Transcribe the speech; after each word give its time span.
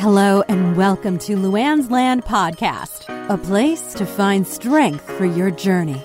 Hello 0.00 0.42
and 0.48 0.78
welcome 0.78 1.18
to 1.18 1.36
Luanne's 1.36 1.90
Land 1.90 2.24
Podcast, 2.24 3.04
a 3.28 3.36
place 3.36 3.92
to 3.92 4.06
find 4.06 4.46
strength 4.46 5.04
for 5.04 5.26
your 5.26 5.50
journey. 5.50 6.02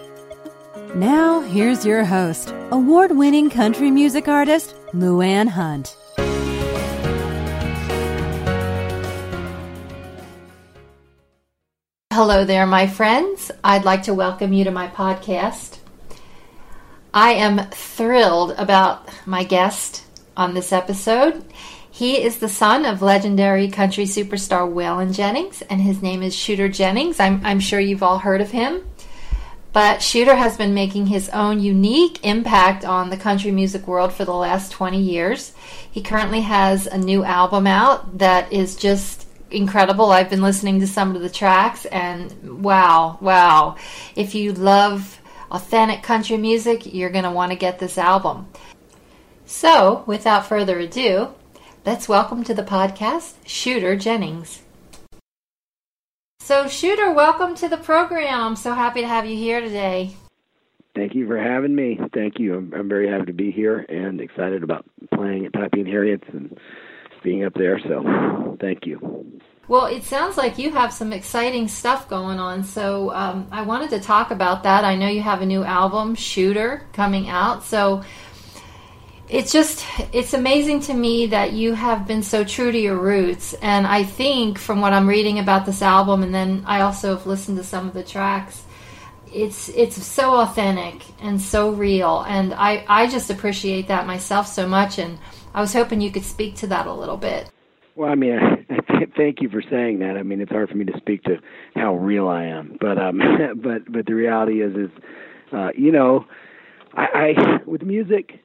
Now, 0.94 1.40
here's 1.40 1.86
your 1.86 2.04
host, 2.04 2.54
award 2.72 3.14
winning 3.14 3.50
country 3.50 3.90
music 3.92 4.28
artist, 4.28 4.76
Luanne 4.94 5.48
Hunt. 5.48 5.96
Hello 12.12 12.44
there, 12.44 12.66
my 12.66 12.88
friends. 12.88 13.50
I'd 13.64 13.86
like 13.86 14.04
to 14.04 14.14
welcome 14.14 14.52
you 14.52 14.66
to 14.66 14.72
my 14.72 14.90
podcast. 14.90 15.78
I 17.14 17.32
am 17.32 17.70
thrilled 17.70 18.56
about 18.58 19.08
my 19.26 19.46
guest 19.46 20.04
on 20.36 20.54
this 20.54 20.74
episode. 20.74 21.46
He 21.96 22.22
is 22.22 22.40
the 22.40 22.50
son 22.50 22.84
of 22.84 23.02
legendary 23.02 23.70
country 23.70 24.04
superstar 24.04 24.70
Waylon 24.70 25.16
Jennings, 25.16 25.62
and 25.70 25.80
his 25.80 26.02
name 26.02 26.22
is 26.22 26.36
Shooter 26.36 26.68
Jennings. 26.68 27.22
I'm, 27.22 27.40
I'm 27.46 27.62
sure 27.62 27.80
you've 27.80 28.04
all 28.04 28.20
heard 28.20 28.42
of 28.42 28.52
him. 28.52 28.86
But 29.72 30.02
Shooter 30.02 30.36
has 30.36 30.58
been 30.58 30.74
making 30.74 31.08
his 31.08 31.30
own 31.30 31.62
unique 31.62 32.20
impact 32.26 32.84
on 32.84 33.10
the 33.10 33.16
country 33.16 33.50
music 33.50 33.88
world 33.88 34.12
for 34.12 34.26
the 34.26 34.34
last 34.34 34.74
20 34.74 35.00
years. 35.00 35.54
He 35.90 36.02
currently 36.02 36.42
has 36.42 36.86
a 36.86 36.98
new 36.98 37.24
album 37.24 37.66
out 37.66 38.18
that 38.18 38.52
is 38.52 38.76
just 38.76 39.26
incredible. 39.50 40.12
I've 40.12 40.30
been 40.30 40.42
listening 40.42 40.82
to 40.82 40.88
some 40.88 41.16
of 41.16 41.22
the 41.22 41.30
tracks, 41.30 41.86
and 41.86 42.62
wow, 42.62 43.18
wow. 43.22 43.78
If 44.18 44.36
you 44.36 44.52
love 44.52 45.22
authentic 45.50 46.04
country 46.04 46.36
music, 46.36 46.94
you're 46.94 47.10
going 47.10 47.24
to 47.24 47.32
want 47.32 47.54
to 47.54 47.58
get 47.58 47.80
this 47.80 47.98
album. 47.98 48.50
So, 49.46 50.04
without 50.06 50.46
further 50.46 50.78
ado, 50.78 51.30
let's 51.86 52.10
welcome 52.10 52.44
to 52.44 52.54
the 52.54 52.64
podcast 52.64 53.36
Shooter 53.46 53.96
Jennings. 53.96 54.64
So, 56.40 56.68
Shooter, 56.68 57.12
welcome 57.12 57.54
to 57.56 57.70
the 57.70 57.78
program. 57.78 58.42
I'm 58.42 58.56
so 58.56 58.74
happy 58.74 59.02
to 59.02 59.08
have 59.08 59.26
you 59.28 59.36
here 59.36 59.62
today. 59.62 60.16
Thank 60.96 61.14
you 61.14 61.28
for 61.28 61.38
having 61.38 61.76
me. 61.76 62.00
Thank 62.14 62.40
you. 62.40 62.56
I'm, 62.56 62.74
I'm 62.74 62.90
very 62.90 63.08
happy 63.08 63.26
to 63.26 63.34
be 63.34 63.52
here 63.52 63.80
and 63.80 64.20
excited 64.20 64.64
about 64.64 64.86
playing 65.14 65.46
at 65.46 65.54
Pappy 65.54 65.82
and 65.82 65.88
Harriet's 65.88 66.28
and 66.34 66.58
being 67.24 67.44
up 67.44 67.54
there. 67.54 67.80
So, 67.80 68.58
thank 68.60 68.86
you. 68.86 69.40
Well, 69.68 69.86
it 69.86 70.04
sounds 70.04 70.38
like 70.38 70.58
you 70.58 70.72
have 70.72 70.94
some 70.94 71.14
exciting 71.14 71.68
stuff 71.68 72.08
going 72.08 72.40
on. 72.40 72.64
So 72.64 73.12
um, 73.12 73.48
I 73.52 73.64
wanted 73.64 73.90
to 73.92 74.00
talk 74.00 74.30
about 74.30 74.64
that. 74.64 74.86
I 74.86 74.96
know 74.96 75.08
you 75.08 75.22
have 75.22 75.42
a 75.42 75.46
new 75.46 75.64
album, 75.64 76.14
Shooter, 76.14 76.88
coming 76.94 77.30
out. 77.30 77.64
So 77.64 78.04
it's 79.30 79.52
just 79.52 79.86
it's 80.14 80.34
amazing 80.34 80.82
to 80.82 80.94
me 80.94 81.28
that 81.28 81.54
you 81.54 81.74
have 81.74 82.08
been 82.08 82.22
so 82.22 82.44
true 82.44 82.72
to 82.72 82.78
your 82.78 82.98
roots. 82.98 83.54
And 83.56 83.88
I 83.88 84.04
think 84.04 84.60
from 84.60 84.82
what 84.82 84.94
I'm 84.94 85.08
reading 85.08 85.40
about 85.40 85.66
this 85.66 85.82
album, 85.82 86.24
and 86.24 86.34
then 86.34 86.64
I 86.66 86.82
also 86.82 87.16
have 87.16 87.26
listened 87.26 87.58
to 87.58 87.64
some 87.64 87.88
of 87.88 87.94
the 87.94 88.04
tracks. 88.04 88.64
It's 89.34 89.70
it's 89.70 90.02
so 90.04 90.36
authentic 90.40 91.02
and 91.22 91.42
so 91.42 91.72
real, 91.72 92.24
and 92.28 92.54
I 92.54 92.86
I 92.88 93.08
just 93.08 93.30
appreciate 93.30 93.88
that 93.88 94.06
myself 94.06 94.48
so 94.48 94.68
much. 94.68 95.00
And 95.00 95.18
I 95.54 95.62
was 95.62 95.74
hoping 95.74 96.02
you 96.02 96.12
could 96.12 96.24
speak 96.24 96.56
to 96.58 96.68
that 96.68 96.88
a 96.88 96.94
little 96.94 97.18
bit. 97.18 97.50
Well, 97.96 98.12
I 98.12 98.16
mean, 98.16 98.66
thank 99.18 99.42
you 99.42 99.50
for 99.50 99.62
saying 99.70 100.00
that. 100.00 100.18
I 100.18 100.24
mean, 100.24 100.40
it's 100.40 100.52
hard 100.52 100.70
for 100.70 100.76
me 100.76 100.86
to 100.86 100.98
speak 100.98 101.24
to 101.24 101.38
how 101.76 101.96
real 101.96 102.28
I 102.28 102.44
am, 102.44 102.78
but 102.80 102.98
um, 102.98 103.20
but 103.56 103.92
but 103.92 104.06
the 104.06 104.14
reality 104.14 104.62
is, 104.62 104.76
is 104.76 104.90
uh, 105.52 105.70
you 105.76 105.92
know, 105.92 106.26
I, 106.94 107.34
I 107.36 107.58
with 107.66 107.82
music, 107.82 108.40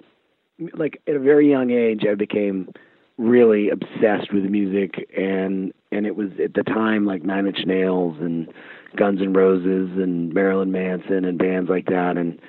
like 0.75 1.01
at 1.07 1.15
a 1.15 1.21
very 1.21 1.49
young 1.49 1.71
age, 1.71 2.05
I 2.11 2.15
became 2.15 2.73
really 3.19 3.69
obsessed 3.71 4.33
with 4.33 4.45
music, 4.45 5.09
and 5.17 5.73
and 5.93 6.07
it 6.07 6.17
was 6.17 6.31
at 6.43 6.55
the 6.55 6.63
time 6.63 7.07
like 7.07 7.23
Nine 7.23 7.47
Inch 7.47 7.67
Nails 7.67 8.17
and 8.21 8.53
Guns 8.97 9.21
N' 9.21 9.33
Roses 9.33 9.91
and 9.97 10.33
Marilyn 10.33 10.73
Manson 10.73 11.25
and 11.25 11.39
bands 11.39 11.69
like 11.69 11.87
that, 11.87 12.17
and 12.17 12.41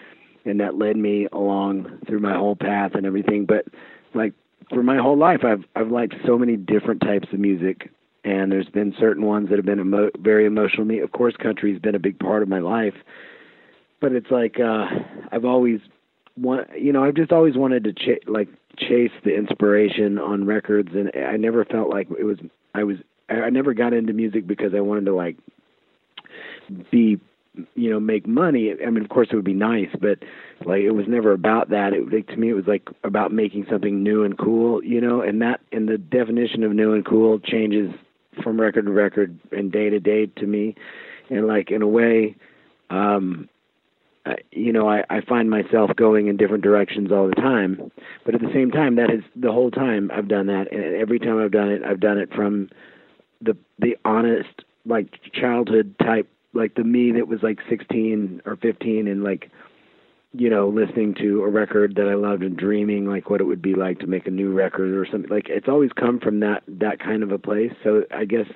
and 0.46 0.60
that 0.60 0.78
led 0.78 0.98
me 0.98 1.28
along 1.32 2.00
through 2.08 2.20
my 2.20 2.36
whole 2.36 2.56
path 2.56 2.92
and 2.96 3.06
everything. 3.06 3.46
But 3.46 3.66
like 4.14 4.34
for 4.70 4.84
my 4.84 4.98
whole 4.98 5.18
life 5.18 5.44
I've 5.44 5.64
I've 5.76 5.92
liked 5.92 6.16
so 6.26 6.38
many 6.38 6.56
different 6.56 7.02
types 7.02 7.28
of 7.32 7.40
music 7.40 7.90
and 8.24 8.52
there's 8.52 8.70
been 8.70 8.94
certain 9.00 9.26
ones 9.26 9.50
that 9.50 9.58
have 9.58 9.66
been 9.66 9.80
emo- 9.80 10.12
very 10.20 10.46
emotional 10.46 10.84
to 10.84 10.86
me. 10.86 11.00
Of 11.00 11.12
course 11.12 11.36
country's 11.42 11.80
been 11.80 11.96
a 11.96 12.00
big 12.00 12.20
part 12.20 12.44
of 12.44 12.50
my 12.50 12.60
life. 12.60 12.94
But 14.00 14.14
it's 14.14 14.32
like 14.32 14.60
uh 14.60 14.86
I've 15.32 15.46
always 15.46 15.80
want 16.38 16.68
you 16.80 16.94
know, 16.94 17.04
I've 17.04 17.16
just 17.16 17.32
always 17.32 17.56
wanted 17.56 17.84
to 17.86 17.94
ch- 17.94 18.28
like 18.28 18.48
chase 18.78 19.12
the 19.24 19.36
inspiration 19.36 20.18
on 20.18 20.46
records 20.46 20.90
and 20.94 21.12
I 21.16 21.38
never 21.38 21.66
felt 21.66 21.90
like 21.90 22.08
it 22.18 22.24
was 22.24 22.38
I 22.74 22.84
was 22.84 22.98
I 23.30 23.50
never 23.50 23.74
got 23.74 23.94
into 23.94 24.14
music 24.14 24.48
because 24.48 24.74
I 24.76 24.82
wanted 24.82 25.06
to 25.06 25.16
like 25.16 25.38
be 26.90 27.20
you 27.76 27.90
know 27.90 28.00
make 28.00 28.28
money. 28.28 28.74
I 28.86 28.90
mean 28.90 29.04
of 29.04 29.10
course 29.10 29.28
it 29.32 29.36
would 29.36 29.46
be 29.46 29.54
nice 29.54 29.90
but 30.00 30.20
like 30.66 30.82
it 30.82 30.92
was 30.92 31.06
never 31.08 31.34
about 31.34 31.70
that. 31.70 31.94
It 31.94 32.12
like 32.12 32.28
to 32.28 32.38
me 32.38 32.50
it 32.50 32.54
was 32.54 32.68
like 32.68 32.88
about 33.04 33.32
making 33.32 33.66
something 33.70 34.02
new 34.02 34.24
and 34.24 34.38
cool 34.38 34.84
you 34.84 35.02
know 35.02 35.22
and 35.22 35.42
that 35.42 35.62
and 35.72 35.88
the 35.88 35.98
definition 35.98 36.64
of 36.64 36.72
new 36.72 36.94
and 36.94 37.06
cool 37.06 37.40
changes 37.40 37.94
from 38.42 38.60
record 38.60 38.86
to 38.86 38.92
record 38.92 39.38
and 39.52 39.72
day 39.72 39.90
to 39.90 40.00
day 40.00 40.28
to 40.28 40.46
me. 40.46 40.76
And 41.30 41.48
like 41.48 41.72
in 41.72 41.82
a 41.82 41.88
way 41.88 42.36
um 42.90 43.50
I, 44.26 44.36
you 44.52 44.72
know 44.72 44.88
I, 44.90 45.04
I 45.10 45.22
find 45.22 45.50
myself 45.50 45.92
going 45.96 46.28
in 46.28 46.38
different 46.38 46.64
directions 46.64 47.12
all 47.12 47.28
the 47.28 47.36
time. 47.36 47.92
But 48.26 48.36
at 48.36 48.42
the 48.42 48.52
same 48.54 48.72
time 48.72 48.96
that 48.96 49.10
is 49.12 49.24
the 49.36 49.52
whole 49.52 49.72
time 49.72 50.12
i've 50.14 50.28
done 50.28 50.48
that. 50.48 50.72
And 50.72 50.96
every 50.96 51.20
time 51.20 51.40
i've 51.40 51.52
done 51.52 51.70
it 51.70 51.84
i've 51.84 52.00
done 52.00 52.18
it 52.18 52.34
from 52.34 52.70
the 53.42 53.58
the 53.80 53.98
honest 54.06 54.64
like 54.86 55.20
childhood 55.34 55.96
type 56.00 56.30
like 56.54 56.76
the 56.76 56.84
me 56.84 57.12
that 57.14 57.28
was 57.28 57.42
like 57.42 57.60
16 57.70 58.42
or 58.46 58.56
15 58.56 59.08
and 59.08 59.24
like 59.24 59.50
you 60.34 60.50
know 60.50 60.70
listening 60.70 61.14
to 61.16 61.44
a 61.44 61.50
record 61.50 61.96
that 61.96 62.08
I 62.08 62.16
loved 62.16 62.44
and 62.44 62.56
dreaming 62.58 63.06
like 63.08 63.30
what 63.30 63.42
it 63.42 63.46
would 63.46 63.62
be 63.62 63.74
like 63.74 64.00
to 64.00 64.08
make 64.08 64.28
a 64.28 64.32
new 64.32 64.52
record 64.52 64.94
or 64.94 65.06
something. 65.12 65.30
Like 65.30 65.50
it's 65.50 65.68
always 65.68 65.92
come 65.94 66.20
from 66.20 66.40
that 66.42 66.64
that 66.68 67.00
kind 67.00 67.24
of 67.24 67.32
a 67.32 67.40
place. 67.40 67.74
So 67.84 68.04
I 68.12 68.26
guess 68.26 68.48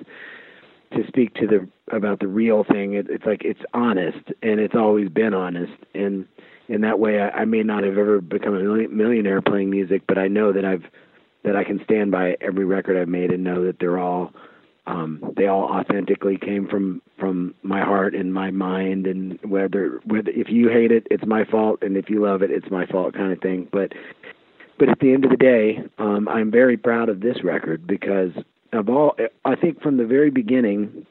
to 0.96 1.06
speak 1.06 1.34
to 1.34 1.46
the 1.46 1.68
about 1.94 2.20
the 2.20 2.26
real 2.26 2.64
thing 2.64 2.94
it, 2.94 3.06
it's 3.08 3.24
like 3.24 3.42
it's 3.44 3.60
honest 3.72 4.18
and 4.42 4.58
it's 4.60 4.74
always 4.74 5.08
been 5.08 5.34
honest 5.34 5.72
and 5.94 6.26
in 6.68 6.80
that 6.80 6.98
way 6.98 7.20
I, 7.20 7.28
I 7.30 7.44
may 7.44 7.62
not 7.62 7.84
have 7.84 7.96
ever 7.98 8.20
become 8.20 8.54
a 8.54 8.88
millionaire 8.88 9.40
playing 9.40 9.70
music 9.70 10.02
but 10.08 10.18
I 10.18 10.28
know 10.28 10.52
that 10.52 10.64
I've 10.64 10.84
that 11.44 11.54
I 11.54 11.62
can 11.62 11.80
stand 11.84 12.10
by 12.10 12.36
every 12.40 12.64
record 12.64 12.96
I've 13.00 13.08
made 13.08 13.30
and 13.30 13.44
know 13.44 13.64
that 13.64 13.78
they're 13.78 13.98
all 13.98 14.32
um, 14.88 15.32
they 15.36 15.46
all 15.46 15.64
authentically 15.64 16.38
came 16.38 16.68
from 16.68 17.02
from 17.18 17.54
my 17.62 17.80
heart 17.80 18.14
and 18.14 18.32
my 18.32 18.50
mind 18.50 19.06
and 19.06 19.38
whether 19.42 20.00
whether 20.04 20.30
if 20.30 20.48
you 20.48 20.68
hate 20.68 20.92
it 20.92 21.06
it's 21.10 21.26
my 21.26 21.44
fault 21.44 21.82
and 21.82 21.96
if 21.96 22.08
you 22.10 22.22
love 22.22 22.42
it 22.42 22.50
it's 22.50 22.70
my 22.70 22.86
fault 22.86 23.14
kind 23.14 23.32
of 23.32 23.40
thing 23.40 23.68
but 23.72 23.92
but 24.78 24.88
at 24.88 24.98
the 25.00 25.12
end 25.12 25.24
of 25.24 25.30
the 25.30 25.36
day 25.36 25.82
um 25.98 26.28
i'm 26.28 26.50
very 26.50 26.76
proud 26.76 27.08
of 27.08 27.20
this 27.20 27.42
record 27.42 27.86
because 27.86 28.30
of 28.76 28.88
all 28.88 29.16
i 29.44 29.54
think 29.54 29.80
from 29.82 29.96
the 29.96 30.06
very 30.06 30.30
beginning 30.30 31.06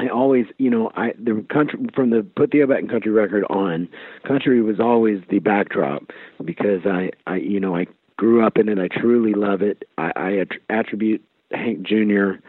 I 0.00 0.08
always, 0.08 0.46
you 0.58 0.70
know, 0.70 0.90
I 0.96 1.12
the 1.16 1.46
country 1.48 1.78
from 1.94 2.10
the 2.10 2.26
put 2.34 2.50
the 2.50 2.64
O 2.64 2.66
Back 2.66 2.80
in 2.80 2.88
Country 2.88 3.12
record 3.12 3.44
on, 3.48 3.88
country 4.26 4.60
was 4.60 4.80
always 4.80 5.20
the 5.30 5.38
backdrop 5.38 6.10
because 6.44 6.80
I, 6.84 7.10
I, 7.28 7.36
you 7.36 7.60
know, 7.60 7.76
I 7.76 7.86
grew 8.16 8.44
up 8.44 8.58
in 8.58 8.68
it. 8.68 8.80
I 8.80 8.88
truly 8.88 9.34
love 9.34 9.62
it. 9.62 9.84
I, 9.96 10.10
I 10.16 10.46
attribute 10.68 11.22
Hank 11.52 11.82
Jr 11.86 12.42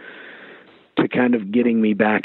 to 0.98 1.08
kind 1.08 1.36
of 1.36 1.52
getting 1.52 1.82
me 1.82 1.94
back 1.94 2.24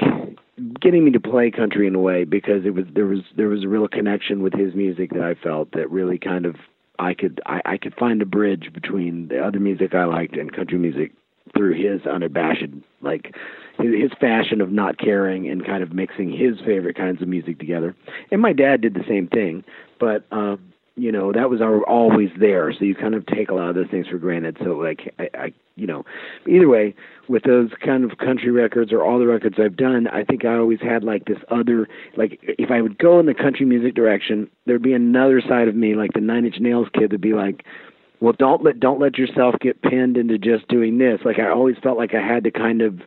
getting 0.81 1.05
me 1.05 1.11
to 1.11 1.21
play 1.21 1.51
country 1.51 1.87
in 1.87 1.95
a 1.95 1.99
way 1.99 2.25
because 2.25 2.65
it 2.65 2.75
was 2.75 2.85
there 2.95 3.07
was 3.07 3.21
there 3.37 3.49
was 3.49 3.65
a 3.65 3.69
real 3.69 3.89
connection 3.89 4.43
with 4.43 4.53
his 4.53 4.75
music 4.75 5.11
that 5.13 5.23
I 5.23 5.35
felt 5.35 5.73
that 5.73 5.91
really 5.91 6.19
kind 6.19 6.45
of 6.47 6.57
I 6.99 7.15
could 7.15 7.41
I, 7.47 7.61
I 7.65 7.77
could 7.79 7.95
find 7.95 8.21
a 8.21 8.27
bridge 8.27 8.71
between 8.73 9.29
the 9.29 9.45
other 9.45 9.59
music 9.59 9.95
I 9.95 10.05
liked 10.05 10.37
and 10.37 10.55
country 10.55 10.79
music 10.79 11.13
through 11.57 11.75
his 11.75 12.07
unabashed 12.07 12.65
like 13.01 13.35
his, 13.79 14.11
fashion 14.21 14.61
of 14.61 14.71
not 14.71 14.99
caring 14.99 15.49
and 15.49 15.65
kind 15.65 15.83
of 15.83 15.93
mixing 15.93 16.31
his 16.31 16.59
favorite 16.67 16.97
kinds 16.97 17.23
of 17.23 17.29
music 17.29 17.59
together. 17.59 17.95
And 18.31 18.43
my 18.43 18.53
dad 18.53 18.83
did 18.83 18.95
the 18.95 19.05
same 19.09 19.29
thing, 19.29 19.65
but 19.99 20.27
um 20.31 20.71
you 20.97 21.11
know 21.11 21.33
that 21.33 21.49
was 21.49 21.61
always 21.89 22.29
there 22.39 22.73
so 22.73 22.85
you 22.85 22.95
kind 22.95 23.15
of 23.15 23.25
take 23.27 23.49
a 23.49 23.55
lot 23.55 23.69
of 23.71 23.75
those 23.75 23.89
things 23.91 24.07
for 24.09 24.19
granted 24.19 24.57
so 24.63 24.73
like 24.73 25.15
I, 25.19 25.31
I 25.35 25.53
you 25.77 25.87
know 25.87 26.05
either 26.47 26.69
way 26.69 26.95
with 27.29 27.45
those 27.45 27.71
kind 27.83 28.05
of 28.05 28.19
country 28.19 28.51
records 28.51 28.93
or 28.93 29.05
all 29.05 29.19
the 29.19 29.27
records 29.27 29.57
i've 29.59 29.77
done 29.77 30.09
i 30.09 30.25
think 30.25 30.45
i 30.45 30.57
always 30.57 30.81
had 30.81 31.05
like 31.05 31.25
this 31.25 31.39
other 31.51 31.89
like 32.17 32.39
if 32.43 32.71
i 32.71 32.83
would 32.83 32.99
go 32.99 33.19
in 33.19 33.27
the 33.27 33.35
country 33.35 33.65
music 33.65 33.95
direction 33.95 34.51
there'd 34.67 34.83
be 34.83 34.93
another 34.93 35.41
side 35.41 35.69
of 35.69 35.77
me 35.77 35.95
like 35.95 36.13
the 36.13 36.21
nine 36.21 36.45
inch 36.45 36.57
nails 36.61 36.89
kid 36.93 37.13
would 37.13 37.21
be 37.21 37.35
like 37.35 37.65
well 38.21 38.35
don't 38.39 38.63
let 38.63 38.79
don't 38.81 39.01
let 39.01 39.19
yourself 39.19 39.55
get 39.61 39.81
pinned 39.83 40.17
into 40.17 40.39
just 40.39 40.67
doing 40.69 40.99
this 40.99 41.21
like 41.25 41.39
i 41.39 41.49
always 41.49 41.77
felt 41.83 41.99
like 41.99 42.15
i 42.15 42.21
had 42.21 42.45
to 42.45 42.51
kind 42.51 42.81
of 42.83 43.01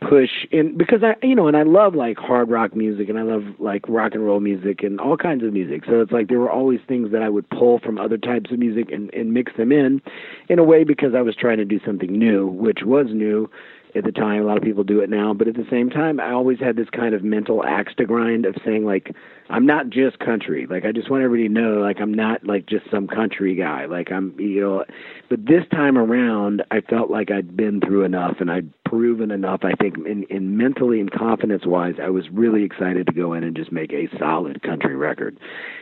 push 0.00 0.30
in 0.50 0.76
because 0.76 1.02
I 1.02 1.14
you 1.24 1.34
know 1.34 1.48
and 1.48 1.56
I 1.56 1.62
love 1.62 1.94
like 1.94 2.18
hard 2.18 2.50
rock 2.50 2.74
music 2.76 3.08
and 3.08 3.18
I 3.18 3.22
love 3.22 3.42
like 3.58 3.82
rock 3.88 4.14
and 4.14 4.24
roll 4.24 4.40
music 4.40 4.82
and 4.82 5.00
all 5.00 5.16
kinds 5.16 5.42
of 5.42 5.52
music. 5.52 5.84
So 5.86 6.00
it's 6.00 6.12
like 6.12 6.28
there 6.28 6.38
were 6.38 6.50
always 6.50 6.80
things 6.86 7.12
that 7.12 7.22
I 7.22 7.28
would 7.28 7.48
pull 7.50 7.78
from 7.80 7.98
other 7.98 8.18
types 8.18 8.50
of 8.50 8.58
music 8.58 8.90
and, 8.90 9.12
and 9.14 9.32
mix 9.32 9.52
them 9.56 9.72
in 9.72 10.02
in 10.48 10.58
a 10.58 10.64
way 10.64 10.84
because 10.84 11.14
I 11.14 11.22
was 11.22 11.34
trying 11.34 11.58
to 11.58 11.64
do 11.64 11.80
something 11.84 12.12
new, 12.12 12.46
which 12.46 12.80
was 12.84 13.06
new 13.10 13.50
at 13.94 14.04
the 14.04 14.12
time. 14.12 14.42
A 14.42 14.44
lot 14.44 14.56
of 14.56 14.62
people 14.62 14.84
do 14.84 15.00
it 15.00 15.10
now, 15.10 15.32
but 15.32 15.48
at 15.48 15.54
the 15.54 15.66
same 15.70 15.90
time, 15.90 16.20
I 16.20 16.32
always 16.32 16.58
had 16.58 16.76
this 16.76 16.88
kind 16.90 17.14
of 17.14 17.22
mental 17.22 17.64
axe 17.64 17.92
to 17.96 18.04
grind 18.04 18.44
of 18.44 18.54
saying 18.64 18.84
like, 18.84 19.14
I'm 19.48 19.64
not 19.64 19.90
just 19.90 20.18
country. 20.18 20.66
Like 20.68 20.84
I 20.84 20.92
just 20.92 21.10
want 21.10 21.22
everybody 21.22 21.48
to 21.48 21.54
know, 21.54 21.80
like 21.80 22.00
I'm 22.00 22.12
not 22.12 22.44
like 22.44 22.66
just 22.66 22.90
some 22.90 23.06
country 23.06 23.54
guy. 23.54 23.86
Like 23.86 24.10
I'm, 24.10 24.34
you 24.38 24.60
know. 24.60 24.84
But 25.28 25.46
this 25.46 25.64
time 25.70 25.96
around, 25.96 26.62
I 26.70 26.80
felt 26.80 27.10
like 27.10 27.30
I'd 27.30 27.56
been 27.56 27.80
through 27.80 28.04
enough 28.04 28.36
and 28.40 28.50
I'd 28.50 28.70
proven 28.84 29.30
enough. 29.30 29.60
I 29.62 29.72
think 29.80 29.96
in, 29.98 30.24
in 30.24 30.56
mentally 30.56 31.00
and 31.00 31.10
confidence 31.10 31.64
wise, 31.64 31.94
I 32.02 32.10
was 32.10 32.28
really 32.30 32.64
excited 32.64 33.06
to 33.06 33.12
go 33.12 33.32
in 33.34 33.44
and 33.44 33.56
just 33.56 33.72
make 33.72 33.92
a 33.92 34.08
solid 34.18 34.62
country 34.62 34.96
record, 34.96 35.38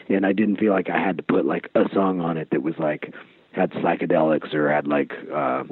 and 0.08 0.26
I 0.26 0.32
didn't 0.32 0.58
feel 0.58 0.72
like 0.72 0.90
I 0.90 0.98
had 0.98 1.16
to 1.16 1.22
put 1.22 1.44
like 1.46 1.70
a 1.74 1.84
song 1.92 2.20
on 2.20 2.36
it 2.36 2.48
that 2.50 2.62
was 2.62 2.74
like 2.78 3.12
had 3.52 3.70
psychedelics 3.72 4.54
or 4.54 4.70
had 4.70 4.86
like. 4.86 5.12
uh 5.32 5.64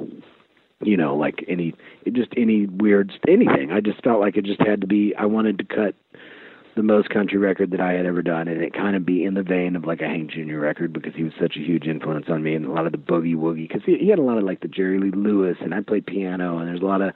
you 0.83 0.97
know, 0.97 1.15
like 1.15 1.43
any 1.47 1.73
just 2.11 2.29
any 2.37 2.65
weird 2.67 3.11
anything. 3.27 3.71
I 3.71 3.79
just 3.79 4.03
felt 4.03 4.19
like 4.19 4.37
it 4.37 4.45
just 4.45 4.61
had 4.61 4.81
to 4.81 4.87
be. 4.87 5.13
I 5.17 5.25
wanted 5.25 5.57
to 5.59 5.63
cut 5.63 5.95
the 6.75 6.83
most 6.83 7.09
country 7.09 7.37
record 7.37 7.71
that 7.71 7.81
I 7.81 7.93
had 7.93 8.05
ever 8.05 8.21
done, 8.21 8.47
and 8.47 8.61
it 8.61 8.73
kind 8.73 8.95
of 8.95 9.05
be 9.05 9.23
in 9.23 9.35
the 9.35 9.43
vein 9.43 9.75
of 9.75 9.85
like 9.85 10.01
a 10.01 10.07
Hank 10.07 10.31
Jr. 10.31 10.57
record 10.57 10.91
because 10.91 11.13
he 11.15 11.23
was 11.23 11.33
such 11.39 11.55
a 11.55 11.59
huge 11.59 11.85
influence 11.85 12.25
on 12.29 12.43
me, 12.43 12.55
and 12.55 12.65
a 12.65 12.71
lot 12.71 12.85
of 12.85 12.91
the 12.91 12.97
boogie 12.97 13.35
woogie 13.35 13.67
because 13.67 13.83
he, 13.85 13.97
he 13.97 14.09
had 14.09 14.19
a 14.19 14.23
lot 14.23 14.37
of 14.37 14.43
like 14.43 14.61
the 14.61 14.67
Jerry 14.67 14.99
Lee 14.99 15.11
Lewis, 15.11 15.57
and 15.61 15.73
I 15.73 15.81
played 15.81 16.05
piano, 16.05 16.57
and 16.57 16.67
there's 16.67 16.81
a 16.81 16.85
lot 16.85 17.01
of 17.01 17.13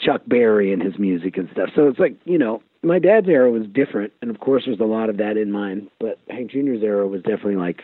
Chuck 0.00 0.22
Berry 0.26 0.72
and 0.72 0.82
his 0.82 0.98
music 0.98 1.36
and 1.36 1.48
stuff. 1.52 1.70
So 1.74 1.88
it's 1.88 1.98
like 1.98 2.16
you 2.24 2.38
know, 2.38 2.62
my 2.82 2.98
dad's 2.98 3.28
era 3.28 3.50
was 3.50 3.66
different, 3.66 4.12
and 4.22 4.30
of 4.30 4.40
course 4.40 4.64
there's 4.66 4.80
a 4.80 4.84
lot 4.84 5.10
of 5.10 5.18
that 5.18 5.36
in 5.36 5.52
mine, 5.52 5.88
but 6.00 6.18
Hank 6.28 6.50
Jr.'s 6.50 6.82
era 6.82 7.06
was 7.06 7.22
definitely 7.22 7.56
like 7.56 7.82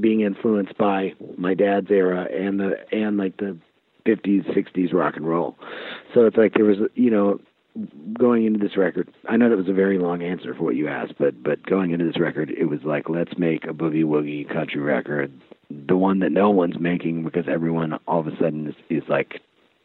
being 0.00 0.20
influenced 0.20 0.76
by 0.78 1.12
my 1.36 1.54
dad's 1.54 1.90
era 1.90 2.28
and 2.32 2.60
the 2.60 2.74
and 2.92 3.16
like 3.16 3.36
the 3.38 3.56
50s 4.06 4.44
60s 4.56 4.92
rock 4.92 5.16
and 5.16 5.28
roll 5.28 5.56
so 6.14 6.24
it's 6.24 6.36
like 6.36 6.54
there 6.54 6.64
was 6.64 6.78
you 6.94 7.10
know 7.10 7.40
going 8.18 8.44
into 8.44 8.58
this 8.58 8.76
record 8.76 9.12
i 9.28 9.36
know 9.36 9.48
that 9.48 9.56
was 9.56 9.68
a 9.68 9.72
very 9.72 9.98
long 9.98 10.22
answer 10.22 10.54
for 10.54 10.62
what 10.62 10.76
you 10.76 10.86
asked 10.88 11.14
but 11.18 11.42
but 11.42 11.64
going 11.66 11.90
into 11.90 12.04
this 12.04 12.20
record 12.20 12.50
it 12.50 12.66
was 12.66 12.80
like 12.84 13.08
let's 13.08 13.36
make 13.38 13.64
a 13.64 13.72
boogie 13.72 14.04
woogie 14.04 14.48
country 14.52 14.80
record 14.80 15.32
the 15.70 15.96
one 15.96 16.20
that 16.20 16.30
no 16.30 16.50
one's 16.50 16.78
making 16.78 17.24
because 17.24 17.46
everyone 17.48 17.98
all 18.06 18.20
of 18.20 18.26
a 18.26 18.36
sudden 18.36 18.68
is, 18.68 18.74
is 18.90 19.08
like 19.08 19.40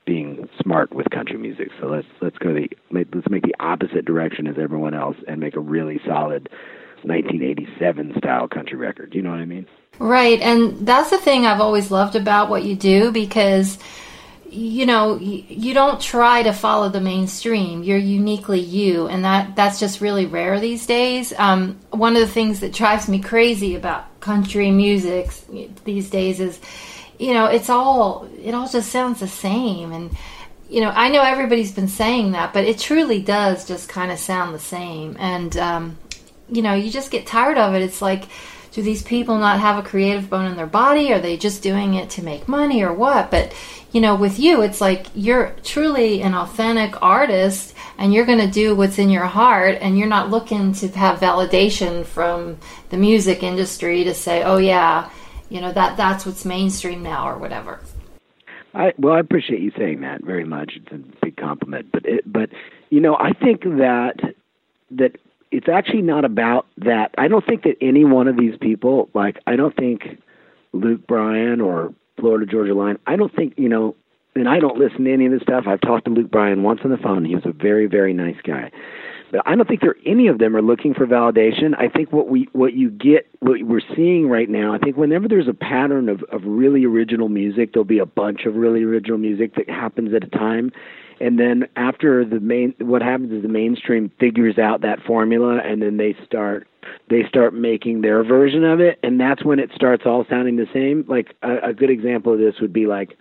being 0.05 0.47
smart 0.61 0.93
with 0.93 1.09
country 1.09 1.37
music 1.37 1.69
so 1.79 1.87
let's 1.87 2.07
let's 2.21 2.37
go 2.37 2.53
the 2.53 2.69
let's 2.91 3.29
make 3.29 3.43
the 3.43 3.55
opposite 3.59 4.05
direction 4.05 4.47
as 4.47 4.55
everyone 4.59 4.93
else 4.93 5.17
and 5.27 5.39
make 5.39 5.55
a 5.55 5.59
really 5.59 5.99
solid 6.05 6.49
1987 7.03 8.13
style 8.17 8.47
country 8.47 8.77
record. 8.77 9.13
You 9.13 9.21
know 9.21 9.31
what 9.31 9.39
I 9.39 9.45
mean? 9.45 9.67
Right. 9.99 10.39
And 10.41 10.85
that's 10.85 11.09
the 11.09 11.17
thing 11.17 11.45
I've 11.45 11.61
always 11.61 11.89
loved 11.91 12.15
about 12.15 12.49
what 12.49 12.63
you 12.63 12.75
do 12.75 13.11
because 13.11 13.77
you 14.49 14.85
know 14.85 15.17
you 15.17 15.73
don't 15.73 15.99
try 15.99 16.41
to 16.41 16.53
follow 16.53 16.87
the 16.87 17.01
mainstream 17.01 17.83
you're 17.83 17.97
uniquely 17.97 18.61
you 18.61 19.05
and 19.07 19.25
that 19.25 19.57
that's 19.57 19.77
just 19.77 19.99
really 19.99 20.25
rare 20.25 20.57
these 20.57 20.85
days 20.87 21.33
um, 21.37 21.77
one 21.89 22.15
of 22.15 22.21
the 22.21 22.27
things 22.33 22.61
that 22.61 22.71
drives 22.71 23.09
me 23.09 23.19
crazy 23.19 23.75
about 23.75 24.05
country 24.21 24.71
music 24.71 25.29
these 25.83 26.09
days 26.09 26.39
is 26.39 26.61
you 27.19 27.33
know 27.33 27.47
it's 27.47 27.69
all 27.69 28.25
it 28.41 28.53
all 28.53 28.69
just 28.69 28.89
sounds 28.89 29.19
the 29.19 29.27
same 29.27 29.91
and 29.91 30.15
you 30.69 30.79
know 30.79 30.91
i 30.91 31.09
know 31.09 31.21
everybody's 31.21 31.73
been 31.73 31.89
saying 31.89 32.31
that 32.31 32.53
but 32.53 32.63
it 32.63 32.79
truly 32.79 33.21
does 33.21 33.67
just 33.67 33.89
kind 33.89 34.13
of 34.13 34.17
sound 34.17 34.55
the 34.55 34.59
same 34.59 35.17
and 35.19 35.57
um, 35.57 35.97
you 36.49 36.61
know, 36.61 36.73
you 36.73 36.89
just 36.89 37.11
get 37.11 37.27
tired 37.27 37.57
of 37.57 37.73
it. 37.73 37.81
It's 37.81 38.01
like, 38.01 38.23
do 38.77 38.83
these 38.83 39.01
people 39.01 39.39
not 39.39 39.59
have 39.59 39.83
a 39.83 39.89
creative 39.89 40.29
bone 40.29 40.45
in 40.45 40.55
their 40.55 40.67
body? 40.67 41.11
Are 41.11 41.19
they 41.19 41.35
just 41.35 41.63
doing 41.63 41.95
it 41.95 42.11
to 42.11 42.23
make 42.23 42.47
money 42.47 42.83
or 42.83 42.93
what? 42.93 43.31
But, 43.31 43.55
you 43.91 43.99
know, 43.99 44.13
with 44.13 44.37
you, 44.37 44.61
it's 44.61 44.79
like 44.79 45.07
you're 45.15 45.55
truly 45.63 46.21
an 46.21 46.35
authentic 46.35 47.01
artist 47.01 47.73
and 47.97 48.13
you're 48.13 48.27
going 48.27 48.37
to 48.37 48.51
do 48.51 48.75
what's 48.75 48.99
in 48.99 49.09
your 49.09 49.25
heart 49.25 49.79
and 49.81 49.97
you're 49.97 50.07
not 50.07 50.29
looking 50.29 50.73
to 50.73 50.89
have 50.89 51.19
validation 51.19 52.05
from 52.05 52.59
the 52.91 52.97
music 52.97 53.41
industry 53.41 54.03
to 54.03 54.13
say, 54.13 54.43
oh, 54.43 54.57
yeah, 54.57 55.09
you 55.49 55.59
know, 55.59 55.73
that 55.73 55.97
that's 55.97 56.23
what's 56.23 56.45
mainstream 56.45 57.01
now 57.01 57.27
or 57.27 57.39
whatever. 57.39 57.79
I, 58.75 58.93
well, 58.99 59.15
I 59.15 59.21
appreciate 59.21 59.61
you 59.61 59.71
saying 59.75 60.01
that 60.01 60.23
very 60.23 60.45
much. 60.45 60.73
It's 60.75 60.91
a 60.91 60.99
big 61.25 61.35
compliment, 61.35 61.91
but 61.91 62.05
it, 62.05 62.31
but 62.31 62.51
you 62.91 62.99
know, 62.99 63.15
I 63.15 63.31
think 63.33 63.63
that 63.63 64.35
that 64.91 65.15
it's 65.51 65.69
actually 65.69 66.01
not 66.01 66.25
about 66.25 66.67
that. 66.77 67.13
I 67.17 67.27
don't 67.27 67.45
think 67.45 67.63
that 67.63 67.77
any 67.81 68.05
one 68.05 68.27
of 68.27 68.37
these 68.37 68.57
people, 68.59 69.09
like 69.13 69.39
I 69.47 69.55
don't 69.55 69.75
think 69.75 70.21
Luke 70.73 71.05
Bryan 71.07 71.61
or 71.61 71.93
Florida 72.19 72.45
Georgia 72.45 72.73
Line, 72.73 72.97
I 73.07 73.15
don't 73.15 73.33
think 73.35 73.53
you 73.57 73.69
know, 73.69 73.95
and 74.35 74.49
I 74.49 74.59
don't 74.59 74.77
listen 74.77 75.05
to 75.05 75.13
any 75.13 75.25
of 75.25 75.31
this 75.31 75.41
stuff. 75.41 75.65
I've 75.67 75.81
talked 75.81 76.05
to 76.05 76.11
Luke 76.11 76.31
Bryan 76.31 76.63
once 76.63 76.81
on 76.83 76.91
the 76.91 76.97
phone. 76.97 77.25
He 77.25 77.35
was 77.35 77.45
a 77.45 77.51
very 77.51 77.87
very 77.87 78.13
nice 78.13 78.37
guy. 78.43 78.71
But 79.31 79.41
I 79.45 79.55
don't 79.55 79.67
think 79.67 79.81
there 79.81 79.95
any 80.05 80.27
of 80.27 80.39
them 80.39 80.55
are 80.55 80.61
looking 80.61 80.93
for 80.93 81.05
validation. 81.05 81.77
I 81.77 81.89
think 81.89 82.11
what 82.11 82.29
we 82.29 82.47
what 82.53 82.73
you 82.73 82.89
get 82.89 83.27
what 83.39 83.61
we're 83.63 83.81
seeing 83.95 84.29
right 84.29 84.49
now, 84.49 84.73
I 84.73 84.77
think 84.77 84.97
whenever 84.97 85.27
there's 85.27 85.47
a 85.47 85.53
pattern 85.53 86.09
of, 86.09 86.23
of 86.31 86.41
really 86.45 86.85
original 86.85 87.29
music, 87.29 87.73
there'll 87.73 87.85
be 87.85 87.99
a 87.99 88.05
bunch 88.05 88.45
of 88.45 88.55
really 88.55 88.83
original 88.83 89.17
music 89.17 89.55
that 89.55 89.69
happens 89.69 90.13
at 90.13 90.23
a 90.23 90.29
time. 90.29 90.71
And 91.19 91.39
then 91.39 91.67
after 91.75 92.23
the 92.23 92.39
main 92.39 92.73
what 92.79 93.01
happens 93.01 93.31
is 93.31 93.41
the 93.41 93.49
mainstream 93.49 94.11
figures 94.19 94.57
out 94.57 94.81
that 94.81 95.01
formula 95.03 95.57
and 95.63 95.81
then 95.81 95.97
they 95.97 96.15
start 96.25 96.67
they 97.09 97.23
start 97.27 97.53
making 97.53 98.01
their 98.01 98.23
version 98.23 98.63
of 98.63 98.79
it. 98.79 98.99
And 99.03 99.19
that's 99.19 99.43
when 99.43 99.59
it 99.59 99.71
starts 99.75 100.03
all 100.05 100.25
sounding 100.29 100.55
the 100.55 100.67
same. 100.73 101.03
Like 101.07 101.35
a, 101.41 101.69
a 101.69 101.73
good 101.73 101.89
example 101.89 102.33
of 102.33 102.39
this 102.39 102.55
would 102.61 102.73
be 102.73 102.85
like 102.85 103.17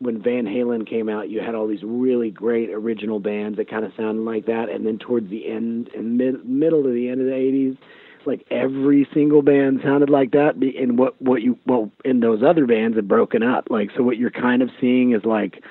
when 0.00 0.22
Van 0.22 0.44
Halen 0.44 0.88
came 0.88 1.08
out, 1.08 1.28
you 1.28 1.40
had 1.40 1.54
all 1.54 1.66
these 1.66 1.82
really 1.82 2.30
great 2.30 2.70
original 2.70 3.18
bands 3.18 3.56
that 3.58 3.68
kind 3.68 3.84
of 3.84 3.92
sounded 3.96 4.22
like 4.22 4.46
that, 4.46 4.68
and 4.68 4.86
then 4.86 4.98
towards 4.98 5.28
the 5.28 5.50
end 5.50 5.90
and 5.94 6.16
mid, 6.16 6.44
middle 6.48 6.82
to 6.82 6.90
the 6.90 7.08
end 7.08 7.20
of 7.20 7.26
the 7.26 7.32
'80s, 7.32 7.76
like 8.24 8.46
every 8.50 9.08
single 9.12 9.42
band 9.42 9.80
sounded 9.82 10.10
like 10.10 10.30
that. 10.32 10.54
And 10.56 10.98
what 10.98 11.20
what 11.20 11.42
you 11.42 11.58
well, 11.66 11.90
in 12.04 12.20
those 12.20 12.42
other 12.42 12.66
bands 12.66 12.96
had 12.96 13.08
broken 13.08 13.42
up. 13.42 13.66
Like 13.70 13.90
so, 13.96 14.02
what 14.02 14.18
you're 14.18 14.30
kind 14.30 14.62
of 14.62 14.70
seeing 14.80 15.12
is 15.12 15.24
like 15.24 15.62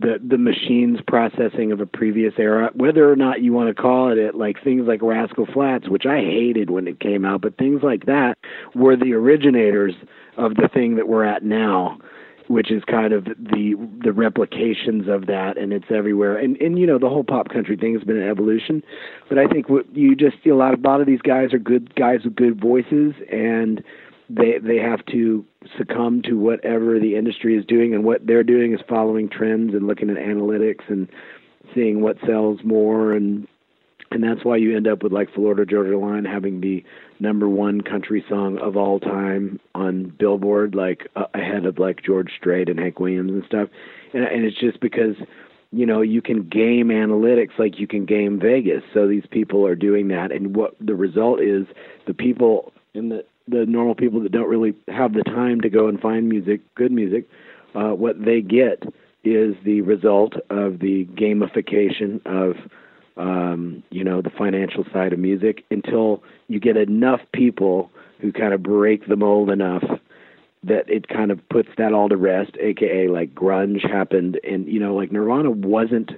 the 0.00 0.18
the 0.26 0.38
machines 0.38 0.98
processing 1.06 1.72
of 1.72 1.80
a 1.80 1.86
previous 1.86 2.34
era, 2.38 2.70
whether 2.74 3.10
or 3.10 3.16
not 3.16 3.42
you 3.42 3.52
want 3.52 3.74
to 3.74 3.80
call 3.80 4.10
it 4.10 4.18
it, 4.18 4.34
like 4.34 4.62
things 4.62 4.86
like 4.86 5.00
Rascal 5.02 5.46
Flatts, 5.46 5.88
which 5.88 6.06
I 6.06 6.18
hated 6.18 6.70
when 6.70 6.88
it 6.88 7.00
came 7.00 7.24
out, 7.24 7.40
but 7.40 7.56
things 7.56 7.82
like 7.82 8.06
that 8.06 8.38
were 8.74 8.96
the 8.96 9.12
originators 9.12 9.94
of 10.36 10.54
the 10.54 10.68
thing 10.72 10.96
that 10.96 11.08
we're 11.08 11.24
at 11.24 11.44
now, 11.44 11.98
which 12.48 12.70
is 12.70 12.82
kind 12.84 13.12
of 13.12 13.24
the 13.24 13.74
the 14.02 14.12
replications 14.12 15.08
of 15.08 15.26
that, 15.26 15.56
and 15.56 15.72
it's 15.72 15.90
everywhere. 15.90 16.36
And 16.36 16.56
and 16.60 16.78
you 16.78 16.86
know 16.86 16.98
the 16.98 17.08
whole 17.08 17.24
pop 17.24 17.48
country 17.48 17.76
thing 17.76 17.94
has 17.94 18.04
been 18.04 18.16
an 18.16 18.28
evolution, 18.28 18.82
but 19.28 19.38
I 19.38 19.46
think 19.46 19.68
what 19.68 19.94
you 19.94 20.14
just 20.14 20.36
see 20.42 20.50
a 20.50 20.56
lot 20.56 20.74
of 20.74 20.84
a 20.84 20.88
lot 20.88 21.00
of 21.00 21.06
these 21.06 21.22
guys 21.22 21.52
are 21.52 21.58
good 21.58 21.94
guys 21.94 22.20
with 22.24 22.36
good 22.36 22.60
voices 22.60 23.14
and 23.30 23.82
they 24.28 24.58
they 24.58 24.76
have 24.76 25.04
to 25.06 25.44
succumb 25.76 26.22
to 26.22 26.34
whatever 26.34 26.98
the 26.98 27.16
industry 27.16 27.56
is 27.56 27.64
doing, 27.66 27.94
and 27.94 28.04
what 28.04 28.26
they're 28.26 28.42
doing 28.42 28.72
is 28.72 28.80
following 28.88 29.28
trends 29.28 29.74
and 29.74 29.86
looking 29.86 30.10
at 30.10 30.16
analytics 30.16 30.88
and 30.88 31.08
seeing 31.74 32.00
what 32.00 32.16
sells 32.26 32.60
more, 32.64 33.12
and 33.12 33.46
and 34.10 34.22
that's 34.22 34.44
why 34.44 34.56
you 34.56 34.76
end 34.76 34.86
up 34.86 35.02
with 35.02 35.12
like 35.12 35.32
Florida 35.34 35.66
Georgia 35.66 35.98
Line 35.98 36.24
having 36.24 36.60
the 36.60 36.84
number 37.20 37.48
one 37.48 37.80
country 37.80 38.24
song 38.28 38.58
of 38.58 38.76
all 38.76 39.00
time 39.00 39.60
on 39.74 40.12
Billboard, 40.18 40.74
like 40.74 41.08
uh, 41.16 41.26
ahead 41.34 41.66
of 41.66 41.78
like 41.78 42.02
George 42.02 42.30
Strait 42.36 42.68
and 42.68 42.78
Hank 42.78 43.00
Williams 43.00 43.32
and 43.32 43.44
stuff, 43.46 43.68
and 44.12 44.24
and 44.24 44.44
it's 44.44 44.58
just 44.58 44.80
because 44.80 45.16
you 45.70 45.86
know 45.86 46.00
you 46.00 46.22
can 46.22 46.48
game 46.48 46.88
analytics 46.88 47.58
like 47.58 47.78
you 47.78 47.86
can 47.86 48.04
game 48.04 48.40
Vegas. 48.40 48.82
So 48.92 49.06
these 49.06 49.26
people 49.30 49.66
are 49.66 49.76
doing 49.76 50.08
that, 50.08 50.32
and 50.32 50.56
what 50.56 50.74
the 50.80 50.94
result 50.94 51.40
is, 51.40 51.66
the 52.06 52.14
people 52.14 52.72
in 52.94 53.08
the 53.08 53.24
the 53.48 53.66
normal 53.66 53.94
people 53.94 54.20
that 54.22 54.32
don't 54.32 54.48
really 54.48 54.74
have 54.88 55.14
the 55.14 55.24
time 55.24 55.60
to 55.60 55.68
go 55.68 55.88
and 55.88 56.00
find 56.00 56.28
music, 56.28 56.60
good 56.74 56.92
music, 56.92 57.28
uh, 57.74 57.90
what 57.90 58.24
they 58.24 58.40
get 58.40 58.82
is 59.24 59.54
the 59.64 59.80
result 59.82 60.34
of 60.50 60.78
the 60.80 61.06
gamification 61.14 62.24
of 62.26 62.56
um, 63.16 63.82
you 63.90 64.04
know 64.04 64.22
the 64.22 64.30
financial 64.30 64.84
side 64.92 65.12
of 65.12 65.18
music 65.18 65.64
until 65.70 66.22
you 66.48 66.60
get 66.60 66.76
enough 66.76 67.20
people 67.32 67.90
who 68.20 68.32
kind 68.32 68.54
of 68.54 68.62
break 68.62 69.06
the 69.08 69.16
mold 69.16 69.50
enough 69.50 69.84
that 70.64 70.88
it 70.88 71.08
kind 71.08 71.30
of 71.30 71.40
puts 71.48 71.68
that 71.76 71.92
all 71.92 72.08
to 72.08 72.16
rest 72.16 72.52
aka 72.60 73.08
like 73.08 73.34
grunge 73.34 73.82
happened 73.88 74.38
and 74.44 74.66
you 74.66 74.78
know 74.78 74.94
like 74.94 75.10
nirvana 75.10 75.50
wasn't 75.50 76.12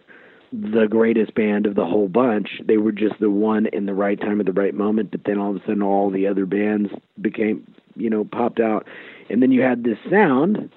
the 0.54 0.86
greatest 0.88 1.34
band 1.34 1.66
of 1.66 1.74
the 1.74 1.84
whole 1.84 2.06
bunch. 2.06 2.60
They 2.64 2.76
were 2.76 2.92
just 2.92 3.18
the 3.18 3.30
one 3.30 3.66
in 3.66 3.86
the 3.86 3.94
right 3.94 4.20
time 4.20 4.38
at 4.38 4.46
the 4.46 4.52
right 4.52 4.74
moment, 4.74 5.10
but 5.10 5.22
then 5.24 5.38
all 5.38 5.50
of 5.50 5.56
a 5.56 5.60
sudden 5.60 5.82
all 5.82 6.10
the 6.10 6.28
other 6.28 6.46
bands 6.46 6.90
became, 7.20 7.66
you 7.96 8.08
know, 8.08 8.24
popped 8.24 8.60
out. 8.60 8.86
And 9.28 9.42
then 9.42 9.50
you 9.50 9.62
had 9.62 9.82
this 9.82 9.98
sound 10.08 10.70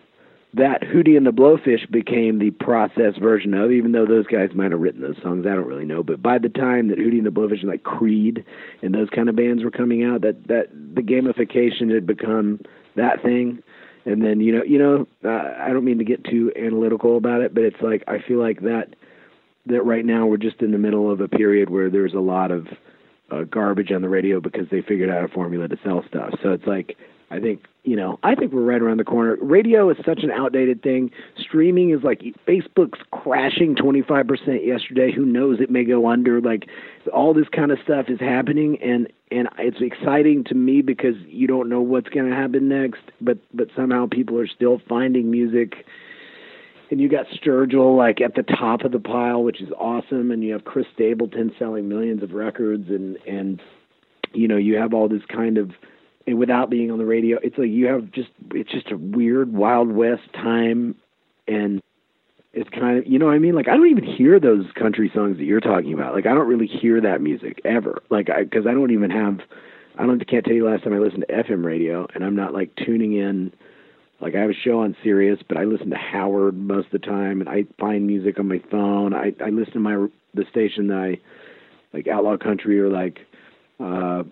that 0.57 0.81
Hootie 0.81 1.17
and 1.17 1.25
the 1.25 1.31
Blowfish 1.31 1.89
became 1.89 2.39
the 2.39 2.51
process 2.51 3.15
version 3.19 3.53
of, 3.53 3.71
even 3.71 3.91
though 3.91 4.05
those 4.05 4.27
guys 4.27 4.49
might 4.53 4.71
have 4.71 4.79
written 4.79 5.01
those 5.01 5.21
songs, 5.21 5.45
I 5.45 5.55
don't 5.55 5.67
really 5.67 5.85
know. 5.85 6.03
But 6.03 6.21
by 6.21 6.37
the 6.37 6.49
time 6.49 6.89
that 6.89 6.99
Hootie 6.99 7.17
and 7.17 7.25
the 7.25 7.31
Blowfish 7.31 7.61
and 7.61 7.69
like 7.69 7.83
Creed 7.83 8.45
and 8.81 8.93
those 8.93 9.09
kind 9.09 9.29
of 9.29 9.35
bands 9.35 9.63
were 9.63 9.71
coming 9.71 10.03
out, 10.03 10.21
that 10.21 10.47
that 10.47 10.67
the 10.71 11.01
gamification 11.01 11.93
had 11.93 12.05
become 12.05 12.59
that 12.95 13.21
thing 13.21 13.61
and 14.07 14.23
then 14.23 14.39
you 14.39 14.55
know 14.55 14.63
you 14.63 14.79
know 14.79 15.05
uh, 15.23 15.53
I 15.59 15.69
don't 15.71 15.85
mean 15.85 15.99
to 15.99 16.03
get 16.03 16.23
too 16.23 16.51
analytical 16.55 17.17
about 17.17 17.41
it, 17.41 17.53
but 17.53 17.63
it's 17.63 17.81
like 17.81 18.03
I 18.07 18.19
feel 18.25 18.39
like 18.39 18.61
that 18.61 18.95
that 19.67 19.83
right 19.83 20.05
now 20.05 20.25
we're 20.25 20.37
just 20.37 20.61
in 20.61 20.71
the 20.71 20.77
middle 20.77 21.11
of 21.11 21.19
a 21.19 21.27
period 21.27 21.69
where 21.69 21.89
there's 21.89 22.13
a 22.13 22.19
lot 22.19 22.51
of 22.51 22.67
uh, 23.31 23.43
garbage 23.43 23.91
on 23.91 24.01
the 24.01 24.09
radio 24.09 24.39
because 24.39 24.67
they 24.71 24.81
figured 24.81 25.09
out 25.09 25.23
a 25.23 25.27
formula 25.27 25.67
to 25.67 25.77
sell 25.83 26.03
stuff. 26.07 26.33
So 26.41 26.51
it's 26.53 26.65
like 26.65 26.97
I 27.29 27.39
think 27.39 27.65
you 27.83 27.95
know 27.95 28.19
I 28.23 28.35
think 28.35 28.53
we're 28.53 28.63
right 28.63 28.81
around 28.81 28.97
the 28.97 29.03
corner. 29.03 29.37
Radio 29.41 29.89
is 29.89 29.97
such 30.05 30.23
an 30.23 30.31
outdated 30.31 30.81
thing. 30.81 31.11
Streaming 31.39 31.89
is 31.89 32.03
like 32.03 32.21
Facebook's 32.47 32.99
crashing 33.11 33.75
25% 33.75 34.65
yesterday. 34.65 35.11
Who 35.11 35.25
knows? 35.25 35.59
It 35.59 35.69
may 35.69 35.83
go 35.83 36.07
under. 36.07 36.39
Like 36.39 36.67
all 37.13 37.33
this 37.33 37.47
kind 37.49 37.71
of 37.71 37.79
stuff 37.83 38.05
is 38.09 38.19
happening, 38.19 38.77
and 38.81 39.11
and 39.29 39.49
it's 39.57 39.81
exciting 39.81 40.45
to 40.45 40.55
me 40.55 40.81
because 40.81 41.15
you 41.27 41.47
don't 41.47 41.69
know 41.69 41.81
what's 41.81 42.09
going 42.09 42.29
to 42.29 42.35
happen 42.35 42.69
next. 42.69 43.01
But 43.19 43.39
but 43.53 43.67
somehow 43.75 44.07
people 44.07 44.39
are 44.39 44.47
still 44.47 44.81
finding 44.87 45.29
music 45.29 45.85
and 46.89 47.01
you 47.01 47.09
got 47.09 47.25
Sturgill 47.27 47.97
like 47.97 48.21
at 48.21 48.35
the 48.35 48.43
top 48.43 48.81
of 48.81 48.91
the 48.91 48.99
pile, 48.99 49.43
which 49.43 49.61
is 49.61 49.69
awesome, 49.77 50.31
and 50.31 50.43
you 50.43 50.53
have 50.53 50.63
Chris 50.63 50.85
Stapleton 50.93 51.53
selling 51.59 51.89
millions 51.89 52.23
of 52.23 52.31
records, 52.31 52.89
and 52.89 53.17
and 53.27 53.61
you 54.33 54.47
know 54.47 54.57
you 54.57 54.77
have 54.77 54.93
all 54.93 55.09
this 55.09 55.23
kind 55.27 55.57
of 55.57 55.71
without 56.33 56.69
being 56.69 56.91
on 56.91 56.97
the 56.97 57.05
radio, 57.05 57.37
it's 57.41 57.57
like 57.57 57.69
you 57.69 57.87
have 57.87 58.11
just 58.11 58.29
it's 58.51 58.71
just 58.71 58.91
a 58.91 58.97
weird 58.97 59.53
Wild 59.53 59.91
West 59.91 60.33
time, 60.33 60.95
and 61.47 61.81
it's 62.53 62.69
kind 62.69 62.97
of 62.97 63.07
you 63.07 63.19
know 63.19 63.27
what 63.27 63.35
I 63.35 63.39
mean. 63.39 63.55
Like 63.55 63.67
I 63.67 63.75
don't 63.75 63.89
even 63.89 64.03
hear 64.03 64.39
those 64.39 64.65
country 64.77 65.11
songs 65.13 65.37
that 65.37 65.45
you're 65.45 65.59
talking 65.59 65.93
about. 65.93 66.13
Like 66.13 66.25
I 66.25 66.33
don't 66.33 66.47
really 66.47 66.67
hear 66.67 66.99
that 67.01 67.21
music 67.21 67.61
ever. 67.63 68.01
Like 68.09 68.29
I 68.29 68.43
because 68.43 68.65
I 68.67 68.73
don't 68.73 68.91
even 68.91 69.11
have 69.11 69.39
I 69.97 70.05
don't 70.05 70.25
can't 70.27 70.43
tell 70.43 70.53
you 70.53 70.65
last 70.65 70.83
time 70.83 70.93
I 70.93 70.99
listened 70.99 71.25
to 71.27 71.33
FM 71.33 71.63
radio, 71.63 72.07
and 72.13 72.23
I'm 72.23 72.35
not 72.35 72.53
like 72.53 72.75
tuning 72.75 73.13
in 73.13 73.53
like 74.19 74.35
I 74.35 74.41
have 74.41 74.49
a 74.49 74.53
show 74.53 74.79
on 74.79 74.95
Sirius, 75.03 75.39
but 75.47 75.57
I 75.57 75.63
listen 75.63 75.89
to 75.91 75.97
Howard 75.97 76.57
most 76.57 76.87
of 76.87 76.91
the 76.93 77.07
time, 77.07 77.39
and 77.39 77.49
I 77.49 77.65
find 77.79 78.07
music 78.07 78.39
on 78.39 78.47
my 78.47 78.61
phone. 78.71 79.13
I 79.13 79.33
I 79.43 79.49
listen 79.49 79.73
to 79.73 79.79
my 79.79 80.07
the 80.33 80.45
station 80.49 80.87
that 80.87 80.97
I 80.97 81.19
like 81.93 82.07
Outlaw 82.07 82.37
Country 82.37 82.79
or 82.79 82.89
like 82.89 83.19
uh 83.79 84.23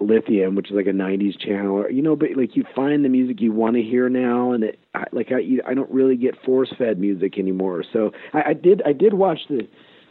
Lithium, 0.00 0.54
which 0.54 0.70
is 0.70 0.76
like 0.76 0.86
a 0.86 0.90
'90s 0.90 1.38
channel, 1.38 1.84
you 1.90 2.02
know, 2.02 2.16
but 2.16 2.30
like 2.36 2.56
you 2.56 2.64
find 2.74 3.04
the 3.04 3.08
music 3.08 3.40
you 3.40 3.52
want 3.52 3.76
to 3.76 3.82
hear 3.82 4.08
now, 4.08 4.52
and 4.52 4.64
it 4.64 4.78
I, 4.94 5.04
like 5.12 5.30
I 5.30 5.42
I 5.66 5.74
don't 5.74 5.90
really 5.90 6.16
get 6.16 6.40
force 6.44 6.72
fed 6.76 6.98
music 6.98 7.38
anymore. 7.38 7.84
So 7.92 8.12
I, 8.32 8.42
I 8.50 8.52
did 8.54 8.82
I 8.84 8.92
did 8.92 9.14
watch 9.14 9.40
the 9.48 9.66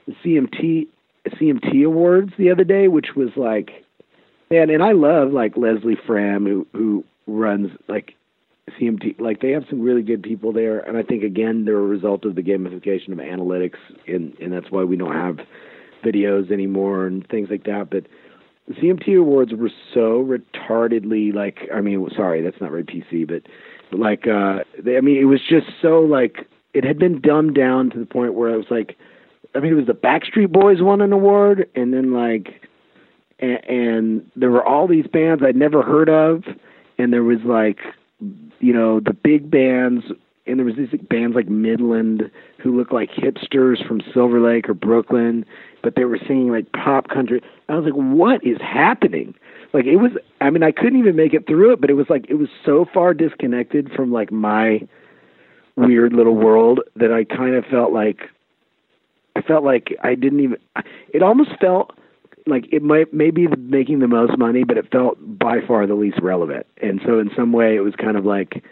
the 0.08 0.14
CMT 0.24 0.88
CMT 1.28 1.86
Awards 1.86 2.34
the 2.38 2.52
other 2.52 2.64
day, 2.64 2.88
which 2.88 3.16
was 3.16 3.30
like, 3.36 3.86
man, 4.52 4.70
and 4.70 4.84
I 4.84 4.92
love 4.92 5.32
like 5.32 5.58
Leslie 5.58 5.98
Fram 6.06 6.46
who 6.46 6.68
who 6.74 7.04
runs 7.28 7.72
like 7.88 8.16
CMT, 8.80 9.20
like 9.20 9.42
they 9.42 9.52
have 9.52 9.66
some 9.70 9.82
really 9.82 10.02
good 10.02 10.24
people 10.24 10.52
there, 10.54 10.80
and 10.80 10.98
I 10.98 11.04
think 11.04 11.24
again 11.24 11.66
they're 11.66 11.78
a 11.78 11.82
result 11.82 12.26
of 12.26 12.36
the 12.36 12.42
gamification 12.42 13.12
of 13.12 13.18
analytics, 13.18 13.78
and 14.08 14.38
and 14.40 14.52
that's 14.54 14.72
why 14.72 14.84
we 14.84 14.96
don't 14.96 15.14
have 15.14 15.46
videos 16.04 16.52
anymore 16.52 17.06
and 17.06 17.28
things 17.28 17.50
like 17.50 17.64
that. 17.66 17.90
But 17.90 18.06
the 18.68 18.74
CMT 18.76 19.20
awards 19.20 19.54
were 19.54 19.72
so 19.94 20.24
retardedly 20.24 21.34
like, 21.34 21.60
I 21.74 21.82
mean, 21.82 22.08
sorry, 22.16 22.42
that's 22.42 22.60
not 22.62 22.72
very 22.72 22.84
PC, 22.84 23.28
but, 23.28 23.44
but 23.92 24.00
like, 24.00 24.28
uh, 24.28 24.60
they, 24.82 24.98
I 24.98 25.02
mean, 25.02 25.18
it 25.18 25.26
was 25.26 25.42
just 25.42 25.68
so 25.82 26.00
like 26.00 26.48
it 26.74 26.84
had 26.84 26.98
been 26.98 27.22
dumbed 27.22 27.56
down 27.56 27.90
to 27.92 28.00
the 28.00 28.06
point 28.06 28.34
where 28.34 28.52
I 28.52 28.58
was 28.58 28.68
like, 28.70 28.98
I 29.54 29.60
mean, 29.60 29.74
it 29.74 29.76
was 29.76 29.86
the 29.86 29.94
Backstreet 29.94 30.52
Boys 30.52 30.82
won 30.82 31.02
an 31.02 31.14
award, 31.14 31.70
and 31.76 31.94
then 31.94 32.14
like, 32.14 32.68
and, 33.40 33.64
and 33.66 34.32
there 34.36 34.50
were 34.50 34.64
all 34.64 34.88
these 34.88 35.06
bands 35.06 35.44
I'd 35.46 35.56
never 35.56 35.84
heard 35.84 36.10
of, 36.10 36.44
and 36.98 37.14
there 37.14 37.24
was 37.24 37.40
like 37.46 37.80
you 38.60 38.74
know, 38.74 39.00
the 39.00 39.14
big 39.14 39.52
bands, 39.52 40.06
and 40.48 40.58
there 40.58 40.66
was 40.66 40.76
these 40.76 40.98
bands 41.10 41.36
like 41.36 41.50
Midland 41.50 42.32
who 42.62 42.78
looked 42.78 42.94
like 42.94 43.10
hipsters 43.12 43.86
from 43.86 44.02
Silver 44.14 44.40
Lake 44.40 44.70
or 44.70 44.74
Brooklyn, 44.74 45.46
but 45.84 45.96
they 45.96 46.06
were 46.06 46.18
singing 46.28 46.50
like 46.50 46.72
pop 46.72 47.10
country. 47.10 47.42
I 47.70 47.76
was 47.76 47.86
like, 47.86 47.94
what 47.94 48.44
is 48.44 48.58
happening? 48.60 49.36
Like 49.74 49.86
it 49.86 49.98
was. 49.98 50.12
I 50.42 50.50
mean, 50.50 50.64
I 50.64 50.72
couldn't 50.72 50.98
even 50.98 51.16
make 51.16 51.34
it 51.34 51.46
through 51.46 51.74
it, 51.74 51.82
but 51.82 51.90
it 51.90 51.94
was 51.94 52.08
like 52.10 52.26
it 52.30 52.36
was 52.36 52.50
so 52.66 52.86
far 52.92 53.14
disconnected 53.14 53.92
from 53.92 54.12
like 54.12 54.32
my 54.32 54.88
weird 55.76 56.14
little 56.14 56.36
world 56.36 56.80
that 56.96 57.12
I 57.12 57.24
kind 57.24 57.56
of 57.56 57.66
felt 57.66 57.92
like 57.92 58.22
I 59.36 59.42
felt 59.42 59.64
like 59.64 59.96
I 60.04 60.16
didn't 60.16 60.40
even. 60.40 60.58
It 61.14 61.22
almost 61.22 61.52
felt 61.60 61.92
like 62.46 62.66
it 62.72 62.84
might 62.84 63.14
maybe 63.14 63.48
making 63.48 64.00
the 64.00 64.08
most 64.08 64.38
money, 64.38 64.64
but 64.64 64.78
it 64.78 64.92
felt 64.92 65.18
by 65.20 65.60
far 65.68 65.88
the 65.88 65.96
least 65.96 66.20
relevant. 66.22 66.66
And 66.82 67.02
so 67.06 67.20
in 67.20 67.30
some 67.36 67.52
way, 67.52 67.76
it 67.76 67.82
was 67.82 67.96
kind 67.96 68.16
of 68.16 68.26
like 68.26 68.64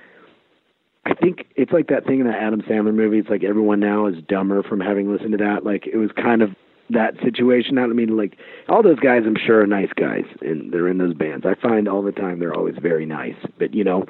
I 1.05 1.15
think 1.15 1.47
it's 1.55 1.71
like 1.71 1.87
that 1.87 2.05
thing 2.05 2.19
in 2.19 2.27
the 2.27 2.33
Adam 2.33 2.61
Sandler 2.61 2.93
movie. 2.93 3.17
It's 3.17 3.29
like 3.29 3.43
everyone 3.43 3.79
now 3.79 4.05
is 4.05 4.15
dumber 4.27 4.61
from 4.61 4.79
having 4.79 5.11
listened 5.11 5.31
to 5.31 5.37
that. 5.37 5.65
Like 5.65 5.87
it 5.87 5.97
was 5.97 6.11
kind 6.15 6.41
of 6.41 6.51
that 6.93 7.15
situation. 7.23 7.77
I 7.77 7.87
mean, 7.87 8.17
like 8.17 8.37
all 8.69 8.83
those 8.83 8.99
guys, 8.99 9.23
I'm 9.25 9.37
sure 9.45 9.61
are 9.61 9.67
nice 9.67 9.91
guys, 9.95 10.25
and 10.41 10.71
they're 10.71 10.87
in 10.87 10.97
those 10.97 11.13
bands. 11.13 11.45
I 11.45 11.55
find 11.55 11.87
all 11.87 12.01
the 12.01 12.11
time 12.11 12.39
they're 12.39 12.53
always 12.53 12.75
very 12.81 13.05
nice. 13.05 13.35
But 13.57 13.73
you 13.73 13.83
know, 13.83 14.05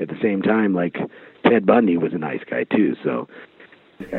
at 0.00 0.08
the 0.08 0.18
same 0.22 0.42
time, 0.42 0.74
like 0.74 0.96
Ted 1.44 1.66
Bundy 1.66 1.96
was 1.96 2.12
a 2.12 2.18
nice 2.18 2.42
guy 2.48 2.64
too. 2.64 2.96
So 3.04 3.28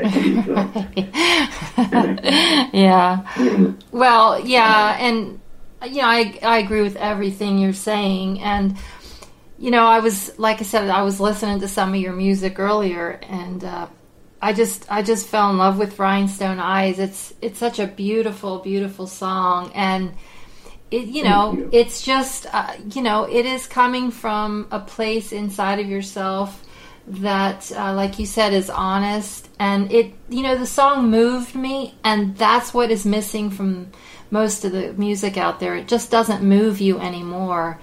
yeah. 2.73 3.75
Well, 3.91 4.39
yeah, 4.45 4.97
and 4.99 5.39
you 5.85 6.01
know, 6.01 6.07
I 6.07 6.39
I 6.41 6.59
agree 6.59 6.81
with 6.81 6.95
everything 6.95 7.57
you're 7.57 7.73
saying, 7.73 8.39
and 8.41 8.77
you 9.57 9.71
know, 9.71 9.85
I 9.85 9.99
was 9.99 10.37
like 10.39 10.61
I 10.61 10.63
said, 10.63 10.89
I 10.89 11.01
was 11.03 11.19
listening 11.19 11.59
to 11.59 11.67
some 11.67 11.89
of 11.93 11.99
your 11.99 12.13
music 12.13 12.59
earlier, 12.59 13.19
and 13.23 13.63
uh, 13.63 13.87
I 14.43 14.51
just 14.51 14.85
I 14.91 15.01
just 15.01 15.27
fell 15.27 15.49
in 15.51 15.57
love 15.57 15.77
with 15.77 15.97
Rhinestone 15.97 16.59
Eyes. 16.59 16.99
It's 16.99 17.33
it's 17.41 17.57
such 17.57 17.79
a 17.79 17.87
beautiful, 17.87 18.59
beautiful 18.59 19.07
song, 19.07 19.71
and. 19.73 20.13
It, 20.91 21.07
you 21.07 21.23
know, 21.23 21.53
you. 21.53 21.69
it's 21.71 22.03
just, 22.03 22.45
uh, 22.53 22.73
you 22.93 23.01
know, 23.01 23.23
it 23.23 23.47
is 23.47 23.65
coming 23.65 24.11
from 24.11 24.67
a 24.69 24.79
place 24.79 25.31
inside 25.31 25.79
of 25.79 25.87
yourself 25.87 26.63
that, 27.07 27.71
uh, 27.71 27.95
like 27.95 28.19
you 28.19 28.27
said, 28.27 28.53
is 28.53 28.69
honest. 28.69 29.49
And 29.57 29.91
it, 29.91 30.13
you 30.29 30.43
know, 30.43 30.55
the 30.55 30.67
song 30.67 31.09
moved 31.09 31.55
me, 31.55 31.95
and 32.03 32.37
that's 32.37 32.75
what 32.75 32.91
is 32.91 33.07
missing 33.07 33.49
from 33.49 33.87
most 34.29 34.65
of 34.65 34.71
the 34.71 34.93
music 34.93 35.35
out 35.35 35.59
there. 35.59 35.75
It 35.75 35.87
just 35.87 36.11
doesn't 36.11 36.43
move 36.43 36.79
you 36.79 36.99
anymore. 36.99 37.79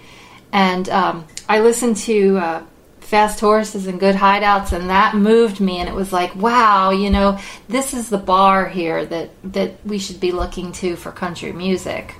And 0.52 0.88
um, 0.88 1.26
I 1.48 1.60
listened 1.62 1.96
to 1.96 2.38
uh, 2.38 2.62
Fast 3.10 3.40
Horses 3.40 3.88
and 3.88 3.98
Good 3.98 4.14
Hideouts, 4.14 4.70
and 4.72 4.88
that 4.88 5.16
moved 5.16 5.58
me. 5.58 5.78
And 5.78 5.88
it 5.88 5.96
was 5.96 6.12
like, 6.12 6.32
wow, 6.36 6.90
you 6.90 7.10
know, 7.10 7.40
this 7.66 7.92
is 7.92 8.08
the 8.08 8.18
bar 8.18 8.68
here 8.68 9.04
that 9.04 9.30
that 9.52 9.84
we 9.84 9.98
should 9.98 10.20
be 10.20 10.30
looking 10.30 10.70
to 10.74 10.94
for 10.94 11.10
country 11.10 11.52
music. 11.52 12.14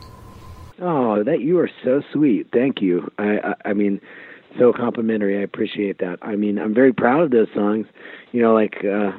Oh, 0.80 1.22
that 1.22 1.42
you 1.42 1.60
are 1.60 1.70
so 1.84 2.02
sweet. 2.12 2.48
Thank 2.52 2.82
you. 2.82 3.08
I, 3.18 3.38
I, 3.38 3.54
I 3.66 3.72
mean 3.72 4.00
so 4.58 4.72
complimentary. 4.72 5.38
I 5.38 5.42
appreciate 5.42 5.98
that. 5.98 6.18
I 6.22 6.34
mean, 6.34 6.58
I'm 6.58 6.74
very 6.74 6.92
proud 6.92 7.22
of 7.22 7.30
those 7.30 7.46
songs. 7.54 7.86
You 8.32 8.42
know, 8.42 8.52
like 8.52 8.84
uh, 8.84 9.12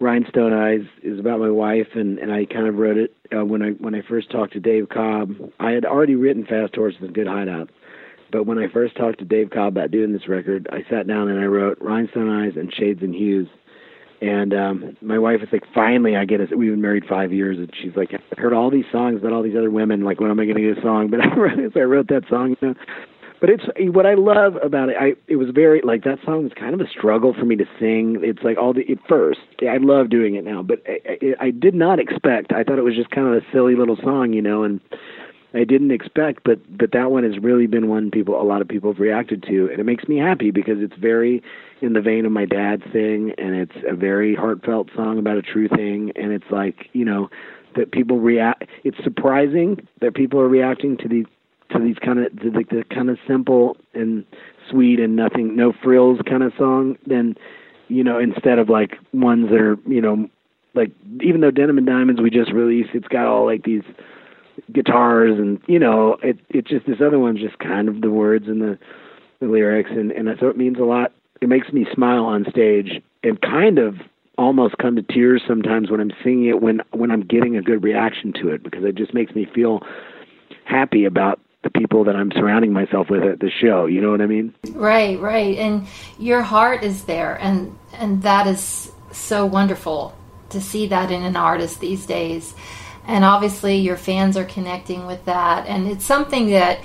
Rhinestone 0.00 0.52
Eyes 0.52 0.84
is 1.04 1.20
about 1.20 1.38
my 1.38 1.50
wife, 1.50 1.94
and 1.94 2.18
and 2.18 2.32
I 2.32 2.44
kind 2.44 2.66
of 2.66 2.74
wrote 2.74 2.96
it 2.96 3.14
uh, 3.32 3.44
when 3.44 3.62
I 3.62 3.70
when 3.70 3.94
I 3.94 4.02
first 4.02 4.32
talked 4.32 4.54
to 4.54 4.60
Dave 4.60 4.88
Cobb. 4.88 5.36
I 5.60 5.70
had 5.70 5.84
already 5.84 6.16
written 6.16 6.44
Fast 6.44 6.74
Horses 6.74 7.02
and 7.02 7.14
Good 7.14 7.28
Hideouts, 7.28 7.70
but 8.30 8.44
when 8.44 8.58
I 8.58 8.68
first 8.68 8.96
talked 8.96 9.18
to 9.18 9.24
Dave 9.24 9.50
Cobb 9.50 9.76
about 9.76 9.90
doing 9.90 10.12
this 10.12 10.28
record, 10.28 10.68
I 10.70 10.88
sat 10.90 11.06
down 11.06 11.28
and 11.28 11.40
I 11.40 11.44
wrote 11.44 11.78
Rhinestone 11.80 12.28
Eyes 12.28 12.52
and 12.56 12.72
Shades 12.74 13.02
and 13.02 13.14
Hues. 13.14 13.48
And 14.20 14.52
um 14.52 14.96
my 15.00 15.18
wife 15.18 15.40
was 15.40 15.48
like, 15.52 15.62
finally, 15.72 16.16
I 16.16 16.24
get 16.24 16.40
it. 16.40 16.56
We've 16.56 16.72
been 16.72 16.80
married 16.80 17.04
five 17.08 17.32
years, 17.32 17.56
and 17.56 17.70
she's 17.80 17.94
like, 17.96 18.10
I've 18.12 18.38
heard 18.38 18.52
all 18.52 18.70
these 18.70 18.84
songs 18.90 19.20
about 19.20 19.32
all 19.32 19.42
these 19.42 19.56
other 19.56 19.70
women. 19.70 20.02
Like, 20.02 20.18
when 20.20 20.30
am 20.30 20.40
I 20.40 20.44
going 20.44 20.56
to 20.56 20.74
get 20.74 20.78
a 20.78 20.82
song? 20.82 21.08
But 21.10 21.20
I 21.20 21.34
wrote, 21.34 21.72
so 21.72 21.80
I 21.80 21.84
wrote 21.84 22.08
that 22.08 22.24
song. 22.28 22.56
You 22.60 22.68
know, 22.68 22.74
but 23.40 23.50
it's 23.50 23.62
what 23.94 24.06
I 24.06 24.14
love 24.14 24.56
about 24.62 24.88
it. 24.88 24.96
I 24.98 25.12
it 25.28 25.36
was 25.36 25.48
very 25.54 25.80
like 25.82 26.04
that 26.04 26.18
song 26.24 26.44
was 26.44 26.52
kind 26.58 26.74
of 26.74 26.80
a 26.80 26.88
struggle 26.88 27.34
for 27.34 27.44
me 27.44 27.56
to 27.56 27.64
sing. 27.78 28.18
It's 28.22 28.42
like 28.42 28.58
all 28.58 28.72
the 28.72 28.84
at 28.90 28.98
first. 29.08 29.40
I 29.62 29.76
love 29.78 30.10
doing 30.10 30.34
it 30.34 30.44
now, 30.44 30.62
but 30.62 30.82
I, 30.88 30.98
I, 31.08 31.46
I 31.46 31.50
did 31.50 31.74
not 31.74 32.00
expect. 32.00 32.52
I 32.52 32.64
thought 32.64 32.78
it 32.78 32.84
was 32.84 32.96
just 32.96 33.10
kind 33.10 33.28
of 33.28 33.34
a 33.34 33.46
silly 33.52 33.76
little 33.76 33.96
song, 34.02 34.32
you 34.32 34.42
know, 34.42 34.64
and 34.64 34.80
I 35.54 35.64
didn't 35.64 35.90
expect. 35.90 36.44
But 36.44 36.58
but 36.76 36.92
that 36.92 37.10
one 37.10 37.24
has 37.24 37.42
really 37.42 37.66
been 37.66 37.88
one 37.88 38.10
people 38.10 38.40
a 38.40 38.44
lot 38.44 38.60
of 38.60 38.68
people 38.68 38.92
have 38.92 39.00
reacted 39.00 39.42
to, 39.44 39.68
and 39.70 39.80
it 39.80 39.84
makes 39.84 40.06
me 40.08 40.18
happy 40.18 40.50
because 40.50 40.78
it's 40.80 40.96
very 40.96 41.42
in 41.80 41.92
the 41.92 42.00
vein 42.00 42.26
of 42.26 42.32
my 42.32 42.44
dad's 42.44 42.84
thing, 42.92 43.32
and 43.38 43.54
it's 43.54 43.76
a 43.88 43.94
very 43.94 44.34
heartfelt 44.34 44.90
song 44.94 45.18
about 45.18 45.38
a 45.38 45.42
true 45.42 45.68
thing, 45.68 46.12
and 46.16 46.32
it's 46.32 46.50
like 46.50 46.90
you 46.92 47.04
know 47.04 47.30
that 47.76 47.92
people 47.92 48.18
react. 48.18 48.64
It's 48.84 49.02
surprising 49.02 49.86
that 50.00 50.14
people 50.14 50.40
are 50.40 50.48
reacting 50.48 50.96
to 50.98 51.08
these 51.08 51.26
to 51.70 51.78
these 51.78 51.96
kind 51.98 52.18
of 52.18 52.34
to 52.40 52.50
the, 52.50 52.64
the 52.70 52.84
kind 52.94 53.10
of 53.10 53.18
simple 53.26 53.76
and 53.94 54.24
sweet 54.70 55.00
and 55.00 55.16
nothing 55.16 55.56
no 55.56 55.72
frills 55.82 56.18
kind 56.28 56.42
of 56.42 56.52
song 56.56 56.96
then 57.06 57.34
you 57.88 58.02
know 58.02 58.18
instead 58.18 58.58
of 58.58 58.68
like 58.68 58.96
ones 59.12 59.48
that 59.50 59.60
are 59.60 59.76
you 59.86 60.00
know 60.00 60.28
like 60.74 60.90
even 61.22 61.40
though 61.40 61.50
denim 61.50 61.78
and 61.78 61.86
diamonds 61.86 62.20
we 62.20 62.30
just 62.30 62.52
released 62.52 62.90
it's 62.94 63.08
got 63.08 63.26
all 63.26 63.44
like 63.44 63.64
these 63.64 63.82
guitars 64.72 65.38
and 65.38 65.60
you 65.66 65.78
know 65.78 66.16
it 66.22 66.38
it 66.50 66.66
just 66.66 66.86
this 66.86 67.00
other 67.04 67.18
one's 67.18 67.40
just 67.40 67.58
kind 67.58 67.88
of 67.88 68.00
the 68.00 68.10
words 68.10 68.48
and 68.48 68.60
the 68.60 68.78
the 69.40 69.46
lyrics 69.46 69.90
and 69.90 70.10
and 70.12 70.28
so 70.40 70.48
it 70.48 70.56
means 70.56 70.78
a 70.78 70.84
lot 70.84 71.12
it 71.40 71.48
makes 71.48 71.72
me 71.72 71.86
smile 71.92 72.24
on 72.24 72.44
stage 72.50 73.02
and 73.22 73.40
kind 73.40 73.78
of 73.78 73.96
almost 74.36 74.78
come 74.78 74.94
to 74.96 75.02
tears 75.02 75.42
sometimes 75.46 75.90
when 75.90 76.00
I'm 76.00 76.12
singing 76.22 76.46
it 76.46 76.62
when 76.62 76.80
when 76.92 77.10
I'm 77.10 77.22
getting 77.22 77.56
a 77.56 77.62
good 77.62 77.82
reaction 77.82 78.32
to 78.34 78.48
it 78.50 78.62
because 78.62 78.84
it 78.84 78.94
just 78.94 79.12
makes 79.12 79.34
me 79.34 79.46
feel 79.52 79.82
happy 80.64 81.04
about 81.04 81.40
the 81.64 81.70
people 81.70 82.04
that 82.04 82.14
I'm 82.14 82.30
surrounding 82.30 82.72
myself 82.72 83.10
with 83.10 83.24
at 83.24 83.40
the 83.40 83.50
show. 83.50 83.86
You 83.86 84.00
know 84.00 84.12
what 84.12 84.20
I 84.20 84.26
mean? 84.26 84.54
Right, 84.70 85.18
right. 85.18 85.58
And 85.58 85.88
your 86.18 86.42
heart 86.42 86.84
is 86.84 87.04
there 87.04 87.36
and 87.40 87.76
and 87.94 88.22
that 88.22 88.46
is 88.46 88.92
so 89.10 89.44
wonderful 89.44 90.16
to 90.50 90.60
see 90.60 90.86
that 90.86 91.10
in 91.10 91.22
an 91.22 91.36
artist 91.36 91.80
these 91.80 92.06
days. 92.06 92.54
And 93.08 93.24
obviously 93.24 93.78
your 93.78 93.96
fans 93.96 94.36
are 94.36 94.44
connecting 94.44 95.06
with 95.06 95.24
that 95.24 95.66
and 95.66 95.88
it's 95.88 96.04
something 96.04 96.50
that 96.50 96.78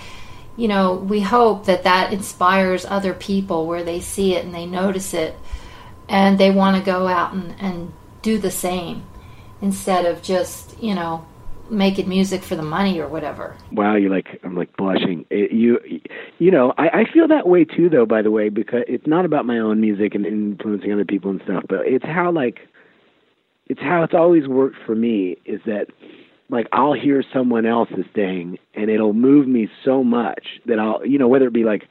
you 0.55 0.67
know, 0.67 0.93
we 0.93 1.21
hope 1.21 1.65
that 1.65 1.83
that 1.83 2.13
inspires 2.13 2.85
other 2.85 3.13
people 3.13 3.65
where 3.65 3.83
they 3.83 3.99
see 3.99 4.35
it 4.35 4.45
and 4.45 4.53
they 4.53 4.65
notice 4.65 5.13
it 5.13 5.35
and 6.07 6.37
they 6.37 6.51
want 6.51 6.77
to 6.77 6.83
go 6.83 7.07
out 7.07 7.33
and, 7.33 7.55
and 7.59 7.93
do 8.21 8.37
the 8.37 8.51
same 8.51 9.03
instead 9.61 10.05
of 10.05 10.21
just, 10.21 10.81
you 10.81 10.93
know, 10.93 11.25
making 11.69 12.07
music 12.07 12.43
for 12.43 12.55
the 12.55 12.61
money 12.61 12.99
or 12.99 13.07
whatever. 13.07 13.55
Wow, 13.71 13.95
you're 13.95 14.11
like 14.11 14.39
I'm 14.43 14.55
like 14.55 14.75
blushing. 14.77 15.25
It, 15.31 15.51
you 15.51 15.79
you 16.37 16.51
know, 16.51 16.73
I, 16.77 16.99
I 16.99 17.03
feel 17.11 17.27
that 17.29 17.47
way 17.47 17.65
too 17.65 17.89
though, 17.89 18.05
by 18.05 18.21
the 18.21 18.29
way, 18.29 18.49
because 18.49 18.83
it's 18.87 19.07
not 19.07 19.25
about 19.25 19.45
my 19.45 19.57
own 19.57 19.81
music 19.81 20.13
and 20.13 20.25
influencing 20.25 20.91
other 20.91 21.05
people 21.05 21.31
and 21.31 21.41
stuff, 21.45 21.63
but 21.67 21.79
it's 21.87 22.05
how 22.05 22.31
like 22.31 22.59
it's 23.73 23.81
how 23.81 24.03
it's 24.03 24.13
always 24.13 24.47
worked 24.47 24.77
for 24.85 24.93
me 24.93 25.37
is 25.45 25.59
that 25.65 25.87
like 26.49 26.67
I'll 26.71 26.93
hear 26.93 27.23
someone 27.33 27.65
else's 27.65 28.05
thing 28.13 28.59
and 28.75 28.91
it'll 28.91 29.13
move 29.13 29.47
me 29.47 29.67
so 29.83 30.03
much 30.03 30.45
that 30.67 30.77
I'll 30.77 31.03
you 31.03 31.17
know 31.17 31.27
whether 31.27 31.47
it 31.47 31.53
be 31.53 31.63
like 31.63 31.87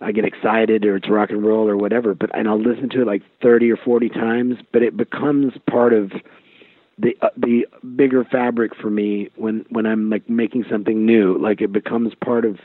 I 0.00 0.10
get 0.10 0.24
excited 0.24 0.84
or 0.84 0.96
it's 0.96 1.08
rock 1.08 1.30
and 1.30 1.44
roll 1.44 1.68
or 1.68 1.76
whatever 1.76 2.14
but 2.14 2.36
and 2.36 2.48
I'll 2.48 2.60
listen 2.60 2.88
to 2.90 3.02
it 3.02 3.06
like 3.06 3.22
30 3.42 3.70
or 3.70 3.76
40 3.76 4.08
times 4.08 4.56
but 4.72 4.82
it 4.82 4.96
becomes 4.96 5.52
part 5.70 5.92
of 5.92 6.10
the 6.98 7.16
uh, 7.22 7.28
the 7.36 7.66
bigger 7.96 8.24
fabric 8.24 8.72
for 8.74 8.90
me 8.90 9.30
when 9.36 9.64
when 9.70 9.86
I'm 9.86 10.10
like 10.10 10.28
making 10.28 10.64
something 10.68 11.06
new. 11.06 11.38
Like 11.38 11.60
it 11.60 11.72
becomes 11.72 12.12
part 12.24 12.44
of 12.44 12.58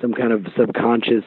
some 0.00 0.12
kind 0.12 0.32
of 0.32 0.46
subconscious 0.56 1.24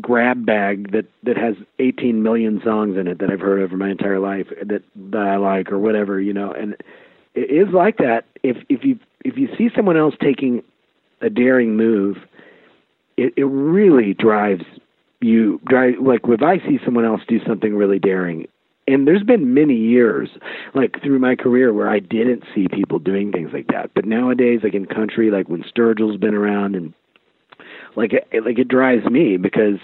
grab 0.00 0.46
bag 0.46 0.92
that 0.92 1.04
that 1.22 1.36
has 1.36 1.54
18 1.78 2.22
million 2.22 2.60
songs 2.64 2.96
in 2.96 3.06
it 3.06 3.18
that 3.18 3.30
I've 3.30 3.40
heard 3.40 3.60
over 3.60 3.76
my 3.76 3.90
entire 3.90 4.18
life 4.18 4.46
that 4.64 4.82
that 5.10 5.26
I 5.26 5.36
like 5.36 5.70
or 5.70 5.78
whatever 5.78 6.20
you 6.20 6.32
know 6.32 6.50
and 6.50 6.76
it 7.34 7.50
is 7.50 7.72
like 7.72 7.98
that. 7.98 8.24
If 8.42 8.58
if 8.68 8.84
you 8.84 8.98
if 9.24 9.36
you 9.36 9.48
see 9.56 9.70
someone 9.74 9.96
else 9.96 10.14
taking 10.20 10.62
a 11.20 11.30
daring 11.30 11.76
move, 11.76 12.18
it 13.16 13.32
it 13.36 13.44
really 13.44 14.14
drives 14.14 14.64
you 15.20 15.60
drive 15.66 15.94
like 16.00 16.20
if 16.24 16.42
I 16.42 16.58
see 16.58 16.78
someone 16.84 17.04
else 17.04 17.22
do 17.26 17.40
something 17.46 17.74
really 17.74 17.98
daring. 17.98 18.46
And 18.88 19.06
there's 19.06 19.22
been 19.22 19.54
many 19.54 19.76
years, 19.76 20.28
like 20.74 21.00
through 21.02 21.20
my 21.20 21.36
career, 21.36 21.72
where 21.72 21.88
I 21.88 22.00
didn't 22.00 22.42
see 22.52 22.66
people 22.66 22.98
doing 22.98 23.30
things 23.30 23.50
like 23.52 23.68
that. 23.68 23.92
But 23.94 24.04
nowadays, 24.04 24.60
like 24.64 24.74
in 24.74 24.86
country, 24.86 25.30
like 25.30 25.48
when 25.48 25.62
Sturgill's 25.62 26.16
been 26.16 26.34
around, 26.34 26.74
and 26.74 26.92
like 27.96 28.12
it, 28.12 28.44
like 28.44 28.58
it 28.58 28.68
drives 28.68 29.04
me 29.06 29.36
because 29.36 29.78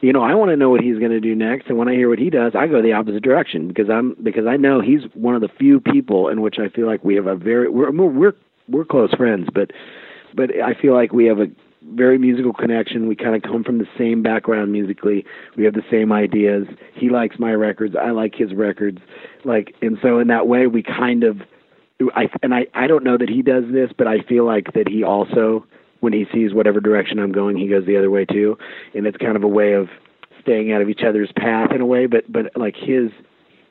you 0.00 0.12
know, 0.12 0.22
I 0.22 0.34
want 0.34 0.50
to 0.50 0.56
know 0.56 0.68
what 0.68 0.82
he's 0.82 0.98
going 0.98 1.10
to 1.10 1.20
do 1.20 1.34
next, 1.34 1.68
and 1.68 1.78
when 1.78 1.88
I 1.88 1.94
hear 1.94 2.08
what 2.08 2.18
he 2.18 2.28
does, 2.28 2.52
I 2.54 2.66
go 2.66 2.82
the 2.82 2.92
opposite 2.92 3.22
direction 3.22 3.68
because 3.68 3.88
I'm 3.90 4.14
because 4.22 4.46
I 4.46 4.56
know 4.56 4.80
he's 4.80 5.00
one 5.14 5.34
of 5.34 5.40
the 5.40 5.48
few 5.48 5.80
people 5.80 6.28
in 6.28 6.42
which 6.42 6.58
I 6.58 6.68
feel 6.68 6.86
like 6.86 7.02
we 7.04 7.14
have 7.14 7.26
a 7.26 7.34
very 7.34 7.68
we're 7.68 7.90
we're 7.90 8.34
we're 8.68 8.84
close 8.84 9.12
friends, 9.14 9.48
but 9.52 9.70
but 10.34 10.50
I 10.62 10.74
feel 10.74 10.94
like 10.94 11.12
we 11.12 11.24
have 11.26 11.38
a 11.38 11.46
very 11.94 12.18
musical 12.18 12.52
connection. 12.52 13.08
We 13.08 13.16
kind 13.16 13.34
of 13.34 13.42
come 13.42 13.64
from 13.64 13.78
the 13.78 13.86
same 13.96 14.22
background 14.22 14.72
musically. 14.72 15.24
We 15.56 15.64
have 15.64 15.74
the 15.74 15.84
same 15.90 16.12
ideas. 16.12 16.66
He 16.94 17.08
likes 17.08 17.38
my 17.38 17.52
records. 17.52 17.94
I 18.00 18.10
like 18.10 18.34
his 18.34 18.52
records. 18.54 18.98
Like, 19.44 19.74
and 19.82 19.96
so 20.02 20.18
in 20.18 20.28
that 20.28 20.48
way, 20.48 20.66
we 20.66 20.82
kind 20.82 21.22
of, 21.24 21.42
I 22.14 22.28
and 22.42 22.54
I 22.54 22.66
I 22.74 22.86
don't 22.86 23.04
know 23.04 23.16
that 23.16 23.30
he 23.30 23.40
does 23.40 23.64
this, 23.72 23.90
but 23.96 24.06
I 24.06 24.20
feel 24.22 24.44
like 24.44 24.74
that 24.74 24.88
he 24.88 25.02
also 25.02 25.64
when 26.06 26.12
he 26.12 26.24
sees 26.32 26.54
whatever 26.54 26.78
direction 26.78 27.18
I'm 27.18 27.32
going, 27.32 27.56
he 27.56 27.66
goes 27.66 27.84
the 27.84 27.96
other 27.96 28.10
way 28.10 28.24
too, 28.24 28.56
and 28.94 29.08
it's 29.08 29.16
kind 29.16 29.34
of 29.34 29.42
a 29.42 29.48
way 29.48 29.72
of 29.72 29.88
staying 30.40 30.70
out 30.70 30.80
of 30.80 30.88
each 30.88 31.00
other's 31.04 31.32
path 31.36 31.72
in 31.74 31.80
a 31.80 31.86
way. 31.86 32.06
But 32.06 32.30
but 32.30 32.52
like 32.54 32.76
his 32.76 33.10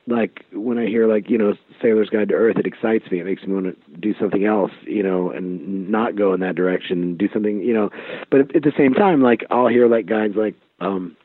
like 0.06 0.44
when 0.52 0.76
I 0.76 0.84
hear 0.84 1.08
like 1.08 1.30
you 1.30 1.38
know 1.38 1.54
Sailor's 1.80 2.10
Guide 2.10 2.28
to 2.28 2.34
Earth, 2.34 2.58
it 2.58 2.66
excites 2.66 3.10
me. 3.10 3.20
It 3.20 3.24
makes 3.24 3.42
me 3.44 3.54
want 3.54 3.66
to 3.66 3.96
do 3.96 4.14
something 4.20 4.44
else, 4.44 4.70
you 4.82 5.02
know, 5.02 5.30
and 5.30 5.88
not 5.90 6.14
go 6.14 6.34
in 6.34 6.40
that 6.40 6.56
direction 6.56 7.02
and 7.02 7.16
do 7.16 7.26
something, 7.32 7.62
you 7.62 7.72
know. 7.72 7.88
But 8.30 8.54
at 8.54 8.62
the 8.62 8.72
same 8.76 8.92
time, 8.92 9.22
like 9.22 9.46
I'll 9.50 9.68
hear 9.68 9.88
like 9.88 10.04
guys 10.04 10.32
like 10.36 10.56
um, 10.80 11.16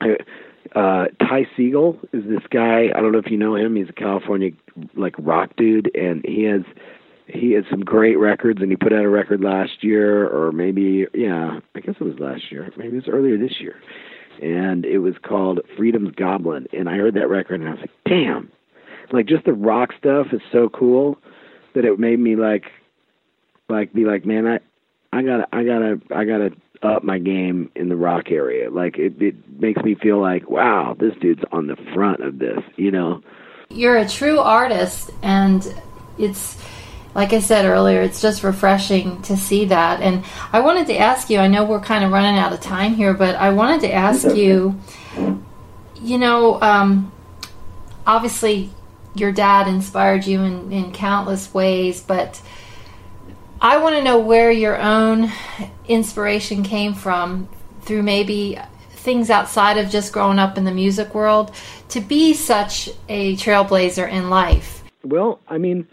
uh, 0.00 1.06
Ty 1.20 1.48
Segall 1.58 1.98
is 2.12 2.22
this 2.28 2.46
guy. 2.48 2.90
I 2.94 3.00
don't 3.00 3.10
know 3.10 3.18
if 3.18 3.32
you 3.32 3.38
know 3.38 3.56
him. 3.56 3.74
He's 3.74 3.88
a 3.88 3.92
California 3.92 4.52
like 4.94 5.16
rock 5.18 5.56
dude, 5.56 5.90
and 5.96 6.24
he 6.24 6.44
has 6.44 6.62
he 7.28 7.52
had 7.52 7.64
some 7.70 7.80
great 7.80 8.18
records 8.18 8.60
and 8.60 8.70
he 8.70 8.76
put 8.76 8.92
out 8.92 9.04
a 9.04 9.08
record 9.08 9.42
last 9.42 9.82
year 9.84 10.26
or 10.28 10.50
maybe 10.50 11.06
yeah 11.14 11.60
i 11.74 11.80
guess 11.80 11.94
it 12.00 12.04
was 12.04 12.18
last 12.18 12.50
year. 12.50 12.70
Maybe 12.76 12.96
it 12.96 13.06
was 13.06 13.08
earlier 13.08 13.36
this 13.36 13.60
year. 13.60 13.76
And 14.40 14.84
it 14.84 14.98
was 14.98 15.14
called 15.22 15.60
freedom's 15.76 16.14
goblin 16.14 16.66
and 16.72 16.88
i 16.88 16.96
heard 16.96 17.14
that 17.14 17.28
record 17.28 17.60
and 17.60 17.68
i 17.68 17.72
was 17.72 17.80
like 17.80 17.90
damn. 18.06 18.50
Like 19.10 19.26
just 19.26 19.44
the 19.46 19.54
rock 19.54 19.90
stuff 19.98 20.28
is 20.32 20.40
so 20.52 20.68
cool 20.68 21.18
that 21.74 21.84
it 21.84 21.98
made 21.98 22.18
me 22.18 22.36
like 22.36 22.64
like 23.68 23.92
be 23.92 24.04
like 24.04 24.24
man 24.24 24.46
i 24.46 24.58
i 25.12 25.22
gotta 25.22 25.46
i 25.52 25.64
gotta 25.64 26.00
i 26.14 26.24
gotta 26.24 26.50
up 26.82 27.02
my 27.02 27.18
game 27.18 27.70
in 27.74 27.88
the 27.88 27.96
rock 27.96 28.30
area. 28.30 28.70
Like 28.70 28.98
it 28.98 29.20
it 29.20 29.34
makes 29.60 29.82
me 29.82 29.94
feel 29.94 30.20
like 30.20 30.48
wow 30.48 30.96
this 30.98 31.14
dude's 31.20 31.42
on 31.52 31.66
the 31.66 31.76
front 31.94 32.22
of 32.22 32.38
this 32.38 32.60
you 32.76 32.90
know? 32.90 33.20
You're 33.70 33.98
a 33.98 34.08
true 34.08 34.38
artist 34.38 35.10
and 35.22 35.74
it's 36.18 36.56
like 37.18 37.32
I 37.32 37.40
said 37.40 37.64
earlier, 37.64 38.00
it's 38.00 38.22
just 38.22 38.44
refreshing 38.44 39.20
to 39.22 39.36
see 39.36 39.64
that. 39.64 40.00
And 40.00 40.24
I 40.52 40.60
wanted 40.60 40.86
to 40.86 40.96
ask 40.96 41.28
you, 41.28 41.40
I 41.40 41.48
know 41.48 41.64
we're 41.64 41.80
kind 41.80 42.04
of 42.04 42.12
running 42.12 42.38
out 42.38 42.52
of 42.52 42.60
time 42.60 42.94
here, 42.94 43.12
but 43.12 43.34
I 43.34 43.50
wanted 43.50 43.80
to 43.80 43.92
ask 43.92 44.36
you, 44.36 44.78
you 45.96 46.16
know, 46.16 46.62
um, 46.62 47.10
obviously 48.06 48.70
your 49.16 49.32
dad 49.32 49.66
inspired 49.66 50.28
you 50.28 50.42
in, 50.42 50.70
in 50.70 50.92
countless 50.92 51.52
ways, 51.52 52.00
but 52.00 52.40
I 53.60 53.78
want 53.78 53.96
to 53.96 54.02
know 54.04 54.20
where 54.20 54.52
your 54.52 54.80
own 54.80 55.32
inspiration 55.88 56.62
came 56.62 56.94
from 56.94 57.48
through 57.82 58.04
maybe 58.04 58.60
things 58.90 59.28
outside 59.28 59.76
of 59.76 59.90
just 59.90 60.12
growing 60.12 60.38
up 60.38 60.56
in 60.56 60.62
the 60.62 60.70
music 60.70 61.16
world 61.16 61.52
to 61.88 62.00
be 62.00 62.32
such 62.32 62.88
a 63.08 63.34
trailblazer 63.34 64.08
in 64.08 64.30
life. 64.30 64.84
Well, 65.02 65.40
I 65.48 65.58
mean, 65.58 65.88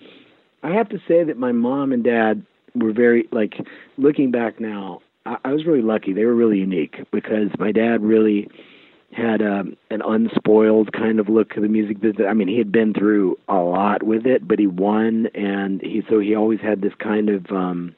I 0.65 0.73
have 0.73 0.89
to 0.89 0.97
say 1.07 1.23
that 1.23 1.37
my 1.37 1.51
mom 1.51 1.91
and 1.91 2.03
dad 2.03 2.43
were 2.73 2.91
very 2.91 3.29
like 3.31 3.53
looking 3.97 4.31
back 4.31 4.59
now. 4.59 5.01
I, 5.25 5.37
I 5.45 5.53
was 5.53 5.63
really 5.65 5.83
lucky. 5.83 6.11
They 6.11 6.25
were 6.25 6.33
really 6.33 6.57
unique 6.57 6.95
because 7.11 7.49
my 7.59 7.71
dad 7.71 8.01
really 8.01 8.49
had 9.11 9.43
um, 9.43 9.77
an 9.91 10.01
unspoiled 10.01 10.91
kind 10.91 11.19
of 11.19 11.29
look 11.29 11.51
to 11.51 11.61
the 11.61 11.67
music 11.67 12.01
business. 12.01 12.25
I 12.27 12.33
mean, 12.33 12.47
he 12.47 12.57
had 12.57 12.71
been 12.71 12.95
through 12.95 13.37
a 13.47 13.57
lot 13.57 14.01
with 14.01 14.25
it, 14.25 14.47
but 14.47 14.57
he 14.57 14.65
won, 14.65 15.27
and 15.35 15.81
he 15.81 16.01
so 16.09 16.19
he 16.19 16.33
always 16.33 16.59
had 16.61 16.81
this 16.81 16.93
kind 16.99 17.29
of. 17.29 17.45
um 17.51 17.95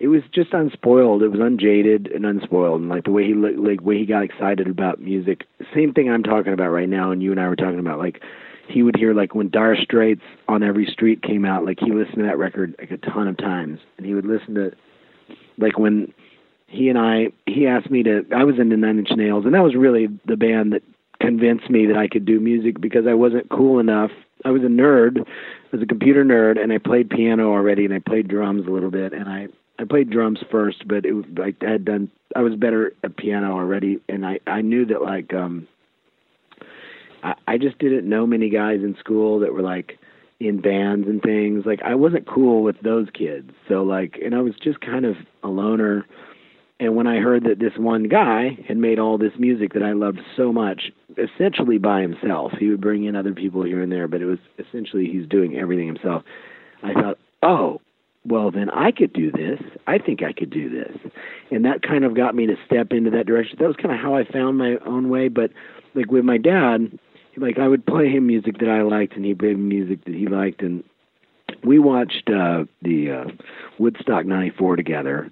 it 0.00 0.06
was 0.06 0.22
just 0.32 0.52
unspoiled. 0.52 1.24
It 1.24 1.28
was 1.28 1.40
unjaded 1.40 2.12
and 2.14 2.24
unspoiled, 2.24 2.80
and 2.80 2.88
like 2.88 3.02
the 3.02 3.10
way 3.10 3.24
he 3.26 3.34
like 3.34 3.82
way 3.82 3.98
he 3.98 4.06
got 4.06 4.22
excited 4.22 4.68
about 4.68 5.00
music. 5.00 5.42
Same 5.74 5.92
thing 5.92 6.08
I'm 6.08 6.22
talking 6.22 6.52
about 6.52 6.68
right 6.68 6.88
now, 6.88 7.10
and 7.10 7.20
you 7.20 7.32
and 7.32 7.40
I 7.40 7.48
were 7.48 7.56
talking 7.56 7.80
about 7.80 7.98
like 7.98 8.22
he 8.68 8.82
would 8.82 8.96
hear 8.96 9.14
like 9.14 9.34
when 9.34 9.50
Dire 9.50 9.76
Straits 9.76 10.22
on 10.46 10.62
every 10.62 10.86
street 10.86 11.22
came 11.22 11.44
out, 11.44 11.64
like 11.64 11.80
he 11.80 11.90
listened 11.90 12.18
to 12.18 12.22
that 12.24 12.38
record 12.38 12.74
like 12.78 12.90
a 12.90 12.98
ton 12.98 13.28
of 13.28 13.36
times, 13.36 13.80
and 13.96 14.06
he 14.06 14.14
would 14.14 14.26
listen 14.26 14.54
to 14.54 14.72
like 15.58 15.78
when 15.78 16.12
he 16.66 16.88
and 16.88 16.98
I 16.98 17.28
he 17.46 17.66
asked 17.66 17.90
me 17.90 18.02
to 18.02 18.24
I 18.34 18.44
was 18.44 18.58
into 18.58 18.76
Nine 18.76 18.98
Inch 18.98 19.10
Nails, 19.16 19.44
and 19.44 19.54
that 19.54 19.62
was 19.62 19.74
really 19.74 20.08
the 20.26 20.36
band 20.36 20.72
that 20.72 20.82
convinced 21.20 21.68
me 21.68 21.86
that 21.86 21.96
I 21.96 22.06
could 22.06 22.24
do 22.24 22.38
music 22.38 22.80
because 22.80 23.06
I 23.08 23.14
wasn't 23.14 23.48
cool 23.48 23.80
enough. 23.80 24.10
I 24.44 24.50
was 24.50 24.62
a 24.62 24.66
nerd, 24.66 25.18
I 25.18 25.76
was 25.76 25.82
a 25.82 25.86
computer 25.86 26.24
nerd, 26.24 26.62
and 26.62 26.72
I 26.72 26.78
played 26.78 27.10
piano 27.10 27.50
already, 27.50 27.84
and 27.84 27.94
I 27.94 27.98
played 27.98 28.28
drums 28.28 28.66
a 28.68 28.70
little 28.70 28.90
bit, 28.90 29.12
and 29.12 29.28
I 29.28 29.48
I 29.78 29.84
played 29.84 30.10
drums 30.10 30.40
first, 30.50 30.86
but 30.86 31.06
it 31.06 31.12
was 31.12 31.24
like 31.36 31.56
I 31.62 31.70
had 31.70 31.84
done 31.84 32.10
I 32.36 32.42
was 32.42 32.54
better 32.54 32.92
at 33.02 33.16
piano 33.16 33.52
already, 33.52 33.98
and 34.08 34.26
I 34.26 34.38
I 34.46 34.60
knew 34.60 34.84
that 34.86 35.02
like 35.02 35.32
um 35.32 35.66
I, 37.22 37.58
just 37.58 37.78
didn't 37.78 38.08
know 38.08 38.26
many 38.26 38.48
guys 38.48 38.80
in 38.82 38.96
school 38.98 39.40
that 39.40 39.52
were 39.52 39.62
like 39.62 39.98
in 40.40 40.60
bands 40.60 41.08
and 41.08 41.20
things. 41.22 41.64
Like 41.66 41.80
I 41.82 41.94
wasn't 41.94 42.26
cool 42.26 42.62
with 42.62 42.80
those 42.82 43.08
kids. 43.12 43.50
So 43.68 43.82
like 43.82 44.18
and 44.24 44.34
I 44.34 44.40
was 44.40 44.54
just 44.62 44.80
kind 44.80 45.04
of 45.04 45.16
a 45.42 45.48
loner. 45.48 46.06
And 46.80 46.94
when 46.94 47.08
I 47.08 47.16
heard 47.16 47.42
that 47.44 47.58
this 47.58 47.72
one 47.76 48.04
guy 48.04 48.56
had 48.68 48.76
made 48.76 49.00
all 49.00 49.18
this 49.18 49.32
music 49.36 49.72
that 49.72 49.82
I 49.82 49.92
loved 49.92 50.20
so 50.36 50.52
much, 50.52 50.92
essentially 51.16 51.78
by 51.78 52.02
himself, 52.02 52.52
he 52.58 52.68
would 52.68 52.80
bring 52.80 53.04
in 53.04 53.16
other 53.16 53.34
people 53.34 53.64
here 53.64 53.82
and 53.82 53.90
there, 53.90 54.06
but 54.06 54.22
it 54.22 54.26
was 54.26 54.38
essentially 54.58 55.06
he's 55.06 55.26
doing 55.26 55.56
everything 55.56 55.88
himself. 55.88 56.22
I 56.84 56.92
thought, 56.92 57.18
oh, 57.42 57.80
well, 58.24 58.50
then 58.50 58.70
I 58.70 58.92
could 58.92 59.12
do 59.12 59.32
this. 59.32 59.60
I 59.86 59.98
think 59.98 60.22
I 60.22 60.32
could 60.32 60.50
do 60.50 60.68
this. 60.68 60.96
And 61.50 61.64
that 61.64 61.82
kind 61.82 62.04
of 62.04 62.14
got 62.14 62.34
me 62.34 62.46
to 62.46 62.54
step 62.66 62.92
into 62.92 63.10
that 63.10 63.26
direction. 63.26 63.56
That 63.58 63.66
was 63.66 63.76
kind 63.76 63.92
of 63.92 64.00
how 64.00 64.14
I 64.14 64.24
found 64.24 64.58
my 64.58 64.76
own 64.86 65.08
way. 65.08 65.28
But 65.28 65.50
like 65.94 66.10
with 66.10 66.24
my 66.24 66.38
dad, 66.38 66.98
like 67.40 67.58
I 67.58 67.68
would 67.68 67.86
play 67.86 68.08
him 68.10 68.26
music 68.26 68.58
that 68.58 68.68
I 68.68 68.82
liked, 68.82 69.16
and 69.16 69.24
he 69.24 69.34
played 69.34 69.58
music 69.58 70.04
that 70.04 70.14
he 70.14 70.26
liked, 70.26 70.62
and 70.62 70.84
we 71.64 71.78
watched 71.78 72.28
uh, 72.28 72.64
the 72.82 73.10
uh, 73.10 73.24
Woodstock 73.78 74.26
'94 74.26 74.76
together. 74.76 75.30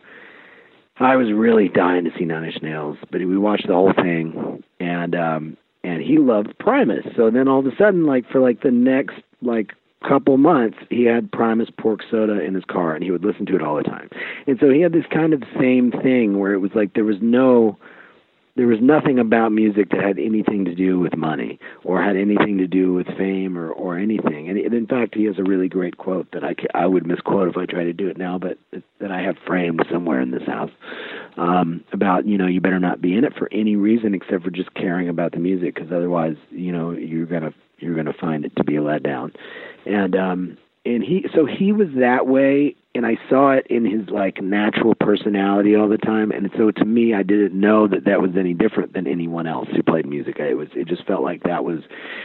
I 0.99 1.17
was 1.17 1.31
really 1.31 1.69
dying 1.69 2.05
to 2.05 2.11
see 2.19 2.25
Nine 2.25 2.45
Inch 2.45 2.63
Nails, 2.63 2.97
but 3.11 3.21
we 3.21 3.37
watched 3.37 3.67
the 3.67 3.75
whole 3.75 3.93
thing, 3.93 4.63
and 4.81 5.15
um, 5.15 5.57
and 5.85 6.03
he 6.03 6.19
loved 6.19 6.59
Primus. 6.59 7.05
So 7.17 7.31
then 7.31 7.49
all 7.49 7.61
of 7.61 7.67
a 7.67 7.77
sudden, 7.77 8.07
like 8.07 8.29
for 8.31 8.41
like 8.41 8.63
the 8.63 8.71
next 8.71 9.17
like 9.43 9.73
couple 10.07 10.37
months, 10.37 10.79
he 10.91 11.05
had 11.05 11.31
Primus 11.33 11.69
Pork 11.77 12.01
Soda 12.11 12.41
in 12.41 12.55
his 12.55 12.65
car, 12.65 12.95
and 12.95 13.05
he 13.05 13.11
would 13.11 13.25
listen 13.25 13.47
to 13.47 13.57
it 13.57 13.63
all 13.63 13.77
the 13.77 13.83
time. 13.83 14.09
And 14.47 14.59
so 14.61 14.71
he 14.71 14.81
had 14.81 14.93
this 14.93 15.07
kind 15.11 15.33
of 15.33 15.43
same 15.59 15.91
thing 15.91 16.39
where 16.39 16.53
it 16.53 16.59
was 16.59 16.71
like 16.75 16.95
there 16.95 17.05
was 17.05 17.19
no 17.21 17.79
there 18.57 18.67
was 18.67 18.79
nothing 18.81 19.19
about 19.19 19.53
music 19.53 19.91
that 19.91 20.03
had 20.03 20.19
anything 20.19 20.65
to 20.65 20.75
do 20.75 20.99
with 20.99 21.17
money 21.17 21.59
or 21.85 22.03
had 22.03 22.17
anything 22.17 22.57
to 22.59 22.67
do 22.67 22.95
with 22.95 23.07
fame 23.19 23.57
or 23.57 23.71
or 23.71 23.99
anything. 23.99 24.49
And 24.49 24.59
in 24.59 24.87
fact, 24.87 25.15
he 25.15 25.25
has 25.25 25.39
a 25.39 25.45
really 25.45 25.69
great 25.69 25.99
quote 25.99 26.31
that 26.33 26.43
I 26.43 26.55
I 26.75 26.87
would 26.87 27.07
misquote 27.07 27.49
if 27.49 27.57
I 27.57 27.67
tried 27.67 27.85
to 27.85 27.93
do 27.93 28.09
it 28.09 28.17
now, 28.17 28.39
but 28.39 28.59
that 28.99 29.11
I 29.11 29.21
have 29.21 29.37
framed 29.47 29.85
somewhere 29.91 30.21
in 30.21 30.31
this 30.31 30.47
house 30.47 30.71
um, 31.37 31.85
about 31.93 32.27
you 32.27 32.39
know 32.39 32.47
you 32.47 32.61
better 32.61 32.81
not 32.81 33.01
be 33.03 33.17
in 33.17 33.25
it 33.25 33.35
for 33.37 33.49
any 33.53 33.77
reason 33.77 34.15
except 34.15 34.43
for 34.43 34.51
just 34.51 34.73
caring 34.75 35.09
about 35.09 35.33
the 35.33 35.39
music 35.39 35.75
because 35.75 35.93
otherwise 35.93 36.37
you 36.51 36.73
know 36.73 36.93
you're 36.93 37.27
gonna 37.27 37.53
you're 37.79 37.95
gonna 37.95 38.15
find 38.19 38.45
it 38.45 38.57
to 38.57 38.65
be 38.65 38.77
a 38.77 38.81
letdown. 38.81 39.35
And 39.85 40.17
um, 40.17 40.59
and 40.87 41.03
he 41.03 41.27
so 41.35 41.45
he 41.45 41.73
was 41.73 41.89
that 41.97 42.27
way 42.27 42.75
and 42.95 43.05
I 43.05 43.19
saw 43.29 43.51
it 43.51 43.67
in 43.69 43.85
his 43.85 44.09
like 44.09 44.41
natural 44.41 44.95
personality 44.95 45.75
all 45.75 45.89
the 45.89 45.99
time 45.99 46.31
and 46.31 46.49
so 46.57 46.71
to 46.71 46.85
me 46.85 47.13
I 47.13 47.23
didn't 47.23 47.59
know 47.59 47.89
that 47.89 48.05
that 48.05 48.23
was 48.23 48.31
any 48.39 48.55
different 48.55 48.95
than 48.95 49.07
anyone 49.07 49.47
else 49.47 49.69
who 49.75 49.83
played 49.83 50.07
music. 50.07 50.39
It 50.39 50.55
was 50.55 50.69
it 50.75 50.87
just 50.87 51.05
felt 51.05 51.23
like 51.23 51.43
that 51.43 51.65
was 51.65 51.81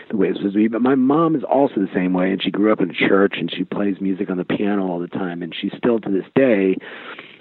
the 0.10 0.18
way 0.18 0.28
it 0.28 0.32
was 0.32 0.38
supposed 0.38 0.54
to 0.54 0.60
be. 0.60 0.68
But 0.68 0.84
my 0.84 0.96
mom 0.96 1.36
is 1.36 1.44
also 1.44 1.76
the 1.76 1.90
same 1.94 2.14
way 2.14 2.32
and 2.32 2.42
she 2.42 2.52
grew 2.52 2.72
up 2.72 2.82
in 2.82 2.92
a 2.92 3.08
church 3.08 3.36
and 3.38 3.52
she 3.52 3.64
plays 3.64 4.00
music 4.00 4.30
on 4.30 4.38
the 4.38 4.46
piano 4.46 4.88
all 4.88 5.00
the 5.00 5.08
time 5.08 5.42
and 5.42 5.56
she 5.60 5.72
still 5.76 6.00
to 6.00 6.12
this 6.12 6.30
day 6.36 6.78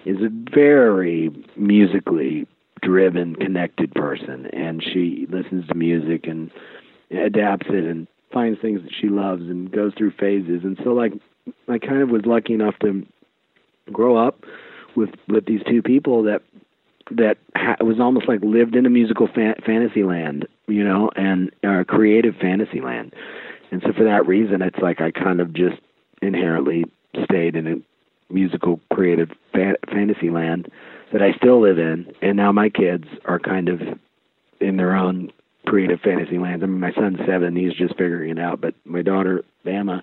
is 0.06 0.16
a 0.22 0.30
very 0.54 1.30
musically 1.56 2.46
driven 2.82 3.36
connected 3.36 3.94
person 3.94 4.46
and 4.46 4.82
she 4.82 5.26
listens 5.28 5.66
to 5.68 5.74
music 5.74 6.26
and 6.26 6.50
adapts 7.10 7.66
it 7.68 7.84
and 7.84 8.06
finds 8.32 8.60
things 8.60 8.82
that 8.82 8.92
she 8.98 9.08
loves 9.08 9.42
and 9.42 9.70
goes 9.70 9.92
through 9.96 10.12
phases. 10.12 10.62
And 10.64 10.78
so 10.84 10.90
like 10.90 11.12
I 11.68 11.78
kind 11.78 12.02
of 12.02 12.10
was 12.10 12.26
lucky 12.26 12.54
enough 12.54 12.78
to 12.80 13.06
grow 13.92 14.16
up 14.16 14.44
with 14.96 15.10
with 15.28 15.46
these 15.46 15.62
two 15.68 15.82
people 15.82 16.22
that 16.24 16.42
that 17.10 17.38
ha- 17.56 17.76
was 17.80 17.98
almost 17.98 18.28
like 18.28 18.40
lived 18.42 18.76
in 18.76 18.86
a 18.86 18.90
musical 18.90 19.26
fa- 19.26 19.56
fantasy 19.66 20.04
land, 20.04 20.46
you 20.68 20.84
know, 20.84 21.10
and 21.16 21.50
uh, 21.64 21.84
creative 21.86 22.36
fantasy 22.36 22.80
land. 22.80 23.14
And 23.70 23.82
so 23.82 23.92
for 23.92 24.04
that 24.04 24.26
reason, 24.26 24.62
it's 24.62 24.78
like 24.78 25.00
I 25.00 25.10
kind 25.10 25.40
of 25.40 25.52
just 25.52 25.80
inherently 26.22 26.84
stayed 27.24 27.56
in 27.56 27.66
a 27.66 28.32
musical 28.32 28.80
creative 28.92 29.30
fa- 29.52 29.76
fantasy 29.88 30.30
land 30.30 30.70
that 31.12 31.22
I 31.22 31.32
still 31.32 31.60
live 31.60 31.78
in. 31.78 32.12
And 32.22 32.36
now 32.36 32.52
my 32.52 32.68
kids 32.68 33.04
are 33.24 33.40
kind 33.40 33.68
of 33.68 33.80
in 34.60 34.76
their 34.76 34.94
own 34.94 35.32
creative 35.66 36.00
fantasy 36.00 36.38
lands. 36.38 36.62
I 36.62 36.66
mean, 36.66 36.80
my 36.80 36.92
son's 36.92 37.18
seven; 37.26 37.56
he's 37.56 37.74
just 37.74 37.96
figuring 37.96 38.30
it 38.30 38.38
out. 38.38 38.60
But 38.60 38.74
my 38.84 39.02
daughter, 39.02 39.44
Bama, 39.64 40.02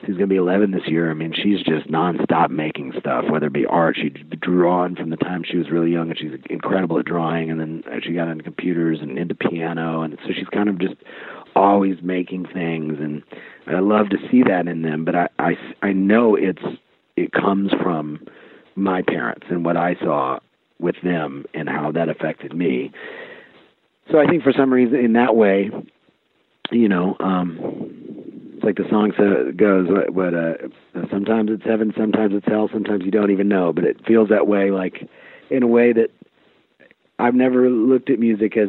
who's 0.00 0.16
going 0.16 0.20
to 0.20 0.26
be 0.26 0.36
11 0.36 0.70
this 0.70 0.86
year, 0.86 1.10
I 1.10 1.14
mean, 1.14 1.32
she's 1.34 1.62
just 1.62 1.88
nonstop 1.88 2.50
making 2.50 2.92
stuff, 2.98 3.24
whether 3.28 3.46
it 3.46 3.52
be 3.52 3.66
art. 3.66 3.96
She 3.96 4.10
drew 4.10 4.70
on 4.70 4.96
from 4.96 5.10
the 5.10 5.16
time 5.16 5.44
she 5.44 5.58
was 5.58 5.70
really 5.70 5.90
young, 5.92 6.10
and 6.10 6.18
she's 6.18 6.38
incredible 6.50 6.98
at 6.98 7.04
drawing. 7.04 7.50
And 7.50 7.60
then 7.60 7.84
uh, 7.86 7.96
she 8.02 8.14
got 8.14 8.28
into 8.28 8.44
computers 8.44 8.98
and 9.00 9.18
into 9.18 9.34
piano, 9.34 10.02
and 10.02 10.18
so 10.24 10.32
she's 10.34 10.48
kind 10.48 10.68
of 10.68 10.78
just 10.78 10.94
always 11.54 11.96
making 12.02 12.46
things. 12.46 12.98
And 13.00 13.22
I 13.66 13.80
love 13.80 14.08
to 14.10 14.18
see 14.30 14.42
that 14.44 14.68
in 14.68 14.82
them. 14.82 15.04
But 15.04 15.14
I, 15.14 15.28
I, 15.38 15.52
I 15.82 15.92
know 15.92 16.36
it's 16.36 16.62
it 17.16 17.32
comes 17.32 17.72
from 17.82 18.26
my 18.74 19.02
parents 19.02 19.46
and 19.50 19.64
what 19.64 19.76
I 19.76 19.96
saw 19.96 20.38
with 20.78 20.96
them 21.04 21.44
and 21.54 21.68
how 21.68 21.92
that 21.92 22.08
affected 22.08 22.54
me 22.54 22.90
so 24.10 24.18
I 24.18 24.26
think 24.26 24.42
for 24.42 24.52
some 24.52 24.72
reason 24.72 24.96
in 24.96 25.12
that 25.14 25.36
way, 25.36 25.70
you 26.70 26.88
know, 26.88 27.16
um, 27.20 27.58
it's 28.54 28.64
like 28.64 28.76
the 28.76 28.88
song 28.90 29.12
so, 29.16 29.52
goes, 29.52 29.88
but 30.14 30.34
uh, 30.34 30.54
sometimes 31.10 31.50
it's 31.50 31.64
heaven, 31.64 31.92
sometimes 31.96 32.34
it's 32.34 32.46
hell, 32.46 32.68
sometimes 32.72 33.04
you 33.04 33.10
don't 33.10 33.30
even 33.30 33.48
know, 33.48 33.72
but 33.72 33.84
it 33.84 34.04
feels 34.06 34.28
that 34.28 34.46
way, 34.46 34.70
like 34.70 35.08
in 35.50 35.62
a 35.62 35.66
way 35.66 35.92
that 35.92 36.10
I've 37.18 37.34
never 37.34 37.68
looked 37.68 38.10
at 38.10 38.18
music 38.18 38.56
as 38.56 38.68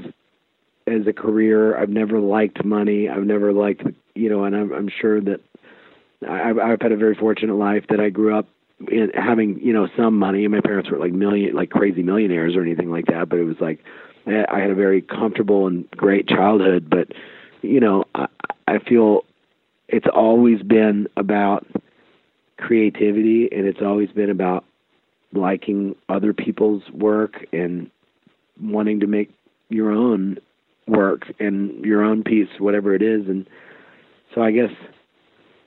as 0.86 1.08
a 1.08 1.14
career. 1.14 1.78
I've 1.78 1.90
never 1.90 2.20
liked 2.20 2.64
money. 2.66 3.10
I've 3.10 3.24
never 3.24 3.54
liked, 3.54 3.84
you 4.16 4.30
know, 4.30 4.44
and 4.44 4.56
I'm, 4.56 4.74
I'm 4.74 4.90
sure 4.90 5.22
that 5.22 5.40
I've, 6.28 6.58
I've 6.58 6.82
had 6.82 6.92
a 6.92 6.98
very 6.98 7.16
fortunate 7.16 7.56
life 7.56 7.86
that 7.90 8.00
I 8.00 8.10
grew 8.10 8.38
up 8.38 8.48
in 8.92 9.12
having, 9.14 9.60
you 9.60 9.74
know, 9.74 9.88
some 9.98 10.18
money. 10.18 10.44
And 10.44 10.54
my 10.54 10.62
parents 10.62 10.90
were 10.90 10.98
like 10.98 11.14
million, 11.14 11.56
like 11.56 11.70
crazy 11.70 12.04
millionaires 12.04 12.56
or 12.56 12.62
anything 12.62 12.92
like 12.92 13.06
that, 13.08 13.30
but 13.30 13.40
it 13.40 13.44
was 13.44 13.58
like 13.60 13.80
I 14.26 14.60
had 14.60 14.72
a 14.72 14.76
very 14.76 15.02
comfortable 15.02 15.68
and 15.68 15.90
great 15.92 16.28
childhood, 16.28 16.90
but 16.90 17.10
you 17.62 17.80
know, 17.80 18.06
I, 18.16 18.28
I 18.68 18.80
feel 18.80 19.26
it's 19.88 20.08
always 20.14 20.62
been 20.62 21.08
about 21.18 21.66
creativity 22.58 23.50
and 23.52 23.66
it's 23.68 23.82
always 23.82 24.10
been 24.12 24.30
about 24.30 24.64
liking 25.34 25.96
other 26.10 26.34
people's 26.34 26.84
work 26.92 27.46
and 27.52 27.90
wanting 28.62 29.00
to 29.02 29.08
make 29.08 29.32
your 29.70 29.92
own 29.92 30.38
work 30.88 31.24
and 31.40 31.84
your 31.84 32.04
own 32.04 32.24
piece 32.24 32.48
whatever 32.60 32.94
it 32.94 33.02
is. 33.02 33.28
And 33.28 33.48
so 34.34 34.42
I 34.42 34.52
guess 34.52 34.72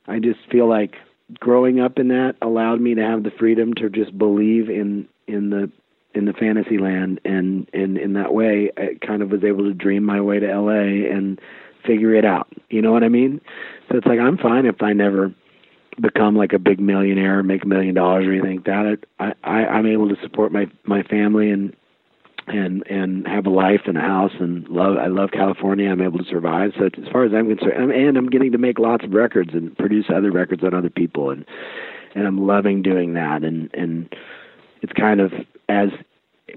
I 0.06 0.18
just 0.18 0.40
feel 0.50 0.68
like 0.68 0.94
growing 1.40 1.80
up 1.80 1.98
in 1.98 2.08
that 2.08 2.36
allowed 2.40 2.80
me 2.80 2.94
to 2.94 3.02
have 3.02 3.22
the 3.22 3.32
freedom 3.38 3.74
to 3.74 3.90
just 3.90 4.16
believe 4.16 4.70
in 4.70 5.08
in 5.26 5.50
the 5.50 5.70
in 6.16 6.24
the 6.24 6.32
fantasy 6.32 6.78
land 6.78 7.20
and 7.24 7.68
and 7.72 7.98
in 7.98 8.14
that 8.14 8.32
way 8.34 8.70
I 8.76 8.96
kind 9.06 9.22
of 9.22 9.30
was 9.30 9.44
able 9.44 9.64
to 9.64 9.74
dream 9.74 10.02
my 10.02 10.20
way 10.20 10.40
to 10.40 10.46
LA 10.46 11.12
and 11.12 11.40
figure 11.86 12.14
it 12.14 12.24
out. 12.24 12.48
You 12.70 12.82
know 12.82 12.92
what 12.92 13.04
I 13.04 13.08
mean? 13.08 13.40
So 13.88 13.98
it's 13.98 14.06
like 14.06 14.18
I'm 14.18 14.38
fine 14.38 14.66
if 14.66 14.82
I 14.82 14.92
never 14.92 15.34
become 16.00 16.36
like 16.36 16.52
a 16.52 16.58
big 16.58 16.80
millionaire, 16.80 17.42
make 17.42 17.64
a 17.64 17.68
million 17.68 17.94
dollars 17.94 18.26
or 18.26 18.32
anything 18.32 18.56
like 18.56 18.64
that. 18.64 18.98
I, 19.18 19.32
I 19.44 19.66
I'm 19.66 19.86
able 19.86 20.08
to 20.08 20.16
support 20.22 20.52
my 20.52 20.66
my 20.84 21.02
family 21.04 21.50
and 21.50 21.74
and 22.46 22.86
and 22.86 23.26
have 23.26 23.46
a 23.46 23.50
life 23.50 23.82
and 23.86 23.96
a 23.96 24.00
house 24.00 24.32
and 24.38 24.68
love 24.68 24.96
I 24.96 25.06
love 25.08 25.30
California. 25.32 25.90
I'm 25.90 26.02
able 26.02 26.18
to 26.18 26.30
survive. 26.30 26.72
So 26.78 26.86
as 26.86 27.08
far 27.12 27.24
as 27.24 27.32
I'm 27.34 27.48
concerned, 27.48 27.92
and 27.92 28.16
I'm 28.16 28.28
getting 28.28 28.52
to 28.52 28.58
make 28.58 28.78
lots 28.78 29.04
of 29.04 29.12
records 29.12 29.50
and 29.52 29.76
produce 29.76 30.06
other 30.14 30.30
records 30.30 30.64
on 30.64 30.74
other 30.74 30.90
people 30.90 31.30
and 31.30 31.44
and 32.14 32.26
I'm 32.26 32.46
loving 32.46 32.82
doing 32.82 33.14
that 33.14 33.44
and 33.44 33.70
and 33.74 34.14
it's 34.86 34.92
kind 34.92 35.20
of 35.20 35.32
as 35.68 35.88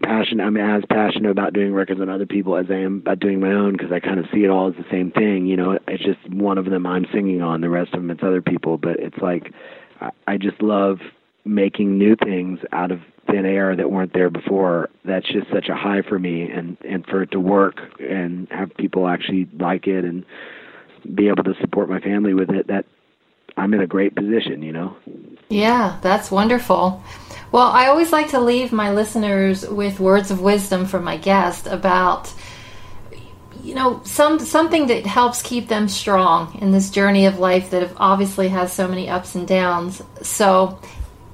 passionate. 0.03 0.43
I'm 0.43 0.55
as 0.55 0.83
passionate 0.87 1.31
about 1.31 1.53
doing 1.53 1.73
records 1.73 1.99
on 1.99 2.09
other 2.09 2.27
people 2.27 2.55
as 2.55 2.67
I 2.69 2.75
am 2.75 2.97
about 2.97 3.19
doing 3.19 3.39
my 3.39 3.51
own 3.51 3.73
because 3.73 3.91
I 3.91 3.99
kind 3.99 4.19
of 4.19 4.25
see 4.31 4.43
it 4.43 4.49
all 4.49 4.69
as 4.69 4.75
the 4.75 4.85
same 4.91 5.09
thing. 5.09 5.47
You 5.47 5.57
know, 5.57 5.79
it's 5.87 6.03
just 6.03 6.19
one 6.31 6.59
of 6.59 6.65
them 6.65 6.85
I'm 6.85 7.07
singing 7.11 7.41
on, 7.41 7.61
the 7.61 7.69
rest 7.69 7.93
of 7.93 8.01
them 8.01 8.11
it's 8.11 8.21
other 8.21 8.41
people. 8.41 8.77
But 8.77 8.99
it's 8.99 9.17
like 9.17 9.51
I, 9.99 10.11
I 10.27 10.37
just 10.37 10.61
love 10.61 10.99
making 11.43 11.97
new 11.97 12.15
things 12.15 12.59
out 12.71 12.91
of 12.91 12.99
thin 13.25 13.47
air 13.47 13.75
that 13.75 13.89
weren't 13.89 14.13
there 14.13 14.29
before. 14.29 14.89
That's 15.05 15.27
just 15.27 15.47
such 15.51 15.69
a 15.69 15.75
high 15.75 16.03
for 16.03 16.19
me, 16.19 16.51
and 16.51 16.77
and 16.87 17.03
for 17.07 17.23
it 17.23 17.31
to 17.31 17.39
work 17.39 17.79
and 17.99 18.47
have 18.51 18.69
people 18.77 19.07
actually 19.07 19.49
like 19.59 19.87
it 19.87 20.05
and 20.05 20.23
be 21.15 21.29
able 21.29 21.45
to 21.45 21.55
support 21.59 21.89
my 21.89 21.99
family 21.99 22.35
with 22.35 22.51
it. 22.51 22.67
That 22.67 22.85
I'm 23.59 23.73
in 23.73 23.81
a 23.81 23.87
great 23.87 24.15
position, 24.15 24.63
you 24.63 24.71
know. 24.71 24.95
Yeah, 25.49 25.99
that's 26.01 26.31
wonderful. 26.31 27.03
Well, 27.51 27.67
I 27.67 27.87
always 27.87 28.11
like 28.11 28.29
to 28.29 28.39
leave 28.39 28.71
my 28.71 28.91
listeners 28.91 29.67
with 29.67 29.99
words 29.99 30.31
of 30.31 30.39
wisdom 30.39 30.85
from 30.85 31.03
my 31.03 31.17
guest 31.17 31.67
about 31.67 32.33
you 33.61 33.75
know 33.75 33.99
some 34.05 34.39
something 34.39 34.87
that 34.87 35.05
helps 35.05 35.41
keep 35.41 35.67
them 35.67 35.89
strong 35.89 36.57
in 36.61 36.71
this 36.71 36.89
journey 36.89 37.25
of 37.25 37.39
life 37.39 37.71
that 37.71 37.91
obviously 37.97 38.47
has 38.47 38.71
so 38.71 38.87
many 38.87 39.09
ups 39.09 39.35
and 39.35 39.47
downs. 39.47 40.01
So, 40.21 40.79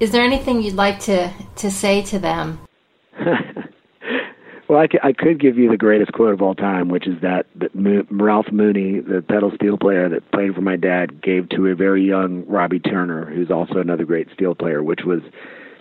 is 0.00 0.10
there 0.10 0.24
anything 0.24 0.62
you'd 0.62 0.74
like 0.74 0.98
to 1.00 1.32
to 1.56 1.70
say 1.70 2.02
to 2.02 2.18
them? 2.18 2.58
well, 4.76 4.86
I, 5.02 5.08
I 5.08 5.12
could 5.12 5.40
give 5.40 5.56
you 5.56 5.70
the 5.70 5.76
greatest 5.76 6.12
quote 6.12 6.34
of 6.34 6.42
all 6.42 6.54
time, 6.54 6.88
which 6.88 7.06
is 7.06 7.20
that, 7.22 7.46
that 7.56 7.74
Mo- 7.74 8.06
Ralph 8.10 8.52
Mooney, 8.52 9.00
the 9.00 9.22
pedal 9.22 9.50
steel 9.54 9.78
player 9.78 10.08
that 10.08 10.30
played 10.32 10.54
for 10.54 10.60
my 10.60 10.76
dad, 10.76 11.22
gave 11.22 11.48
to 11.50 11.66
a 11.68 11.74
very 11.74 12.06
young 12.06 12.44
Robbie 12.46 12.80
Turner, 12.80 13.24
who's 13.24 13.50
also 13.50 13.78
another 13.78 14.04
great 14.04 14.28
steel 14.34 14.54
player, 14.54 14.82
which 14.82 15.00
was 15.04 15.20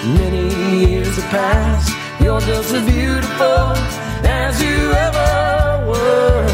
Many 0.03 0.87
years 0.87 1.15
have 1.17 1.31
passed. 1.31 1.95
You're 2.23 2.41
just 2.41 2.73
as 2.73 2.87
beautiful 2.87 3.77
as 4.25 4.63
you 4.63 4.93
ever 4.93 5.87
were. 5.87 6.49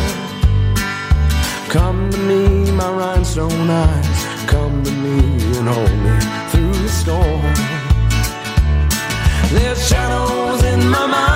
Come 1.69 2.11
to 2.11 2.19
me, 2.19 2.73
my 2.73 2.91
rhinestone 2.91 3.71
eyes. 3.71 4.25
Come 4.49 4.83
to 4.83 4.91
me 4.91 5.19
and 5.59 5.69
hold 5.69 5.97
me 6.07 6.19
through 6.51 6.73
the 6.83 6.89
storm. 6.89 7.55
There's 9.55 9.89
shadows 9.89 10.65
in 10.65 10.89
my 10.89 11.07
mind, 11.07 11.36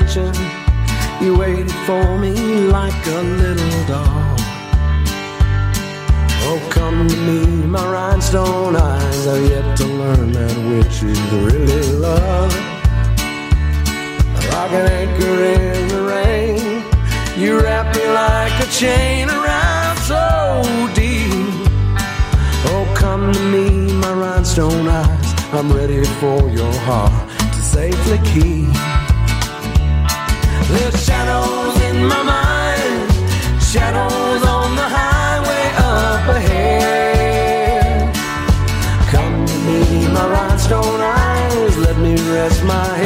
kitchen, 0.00 0.32
you 1.20 1.36
waited 1.36 1.70
for 1.86 2.18
me 2.18 2.32
like 2.68 3.06
a 3.06 3.22
little 3.22 3.86
dog. 3.86 4.38
Oh, 6.42 6.68
come 6.70 7.08
to 7.08 7.16
me, 7.16 7.66
my 7.66 7.84
rhinestone 7.86 8.76
eyes. 8.76 9.26
I've 9.26 9.50
yet 9.50 9.76
to 9.78 9.86
learn 9.86 10.32
that 10.32 10.56
which 10.70 11.02
is 11.02 11.20
really 11.32 11.92
love. 11.98 12.52
Like 14.52 14.72
an 14.72 14.86
anchor 15.00 15.44
in 15.44 15.88
the 15.88 16.02
rain, 16.02 16.84
you 17.38 17.60
wrap 17.60 17.94
me 17.94 18.06
like 18.08 18.56
a 18.66 18.70
chain 18.70 19.28
around 19.28 19.96
so 19.98 20.62
deep. 20.94 21.30
Oh, 22.72 22.92
come 22.96 23.32
to 23.32 23.40
me, 23.40 23.92
my 23.92 24.12
rhinestone 24.12 24.88
eyes. 24.88 25.34
I'm 25.52 25.72
ready 25.72 26.04
for 26.20 26.48
your 26.48 26.72
heart 26.72 27.28
to 27.54 27.62
safely 27.62 28.18
keep. 28.32 28.99
Shadows 30.70 31.80
in 31.82 32.06
my 32.06 32.22
mind, 32.22 33.12
shadows 33.60 34.42
on 34.46 34.76
the 34.76 34.88
highway 34.98 35.66
up 35.76 36.28
ahead. 36.36 38.14
Come 39.10 39.46
to 39.46 39.58
me, 39.66 40.06
my 40.14 40.24
rhinestone 40.28 41.00
eyes. 41.00 41.76
Let 41.76 41.98
me 41.98 42.14
rest 42.30 42.62
my 42.62 42.99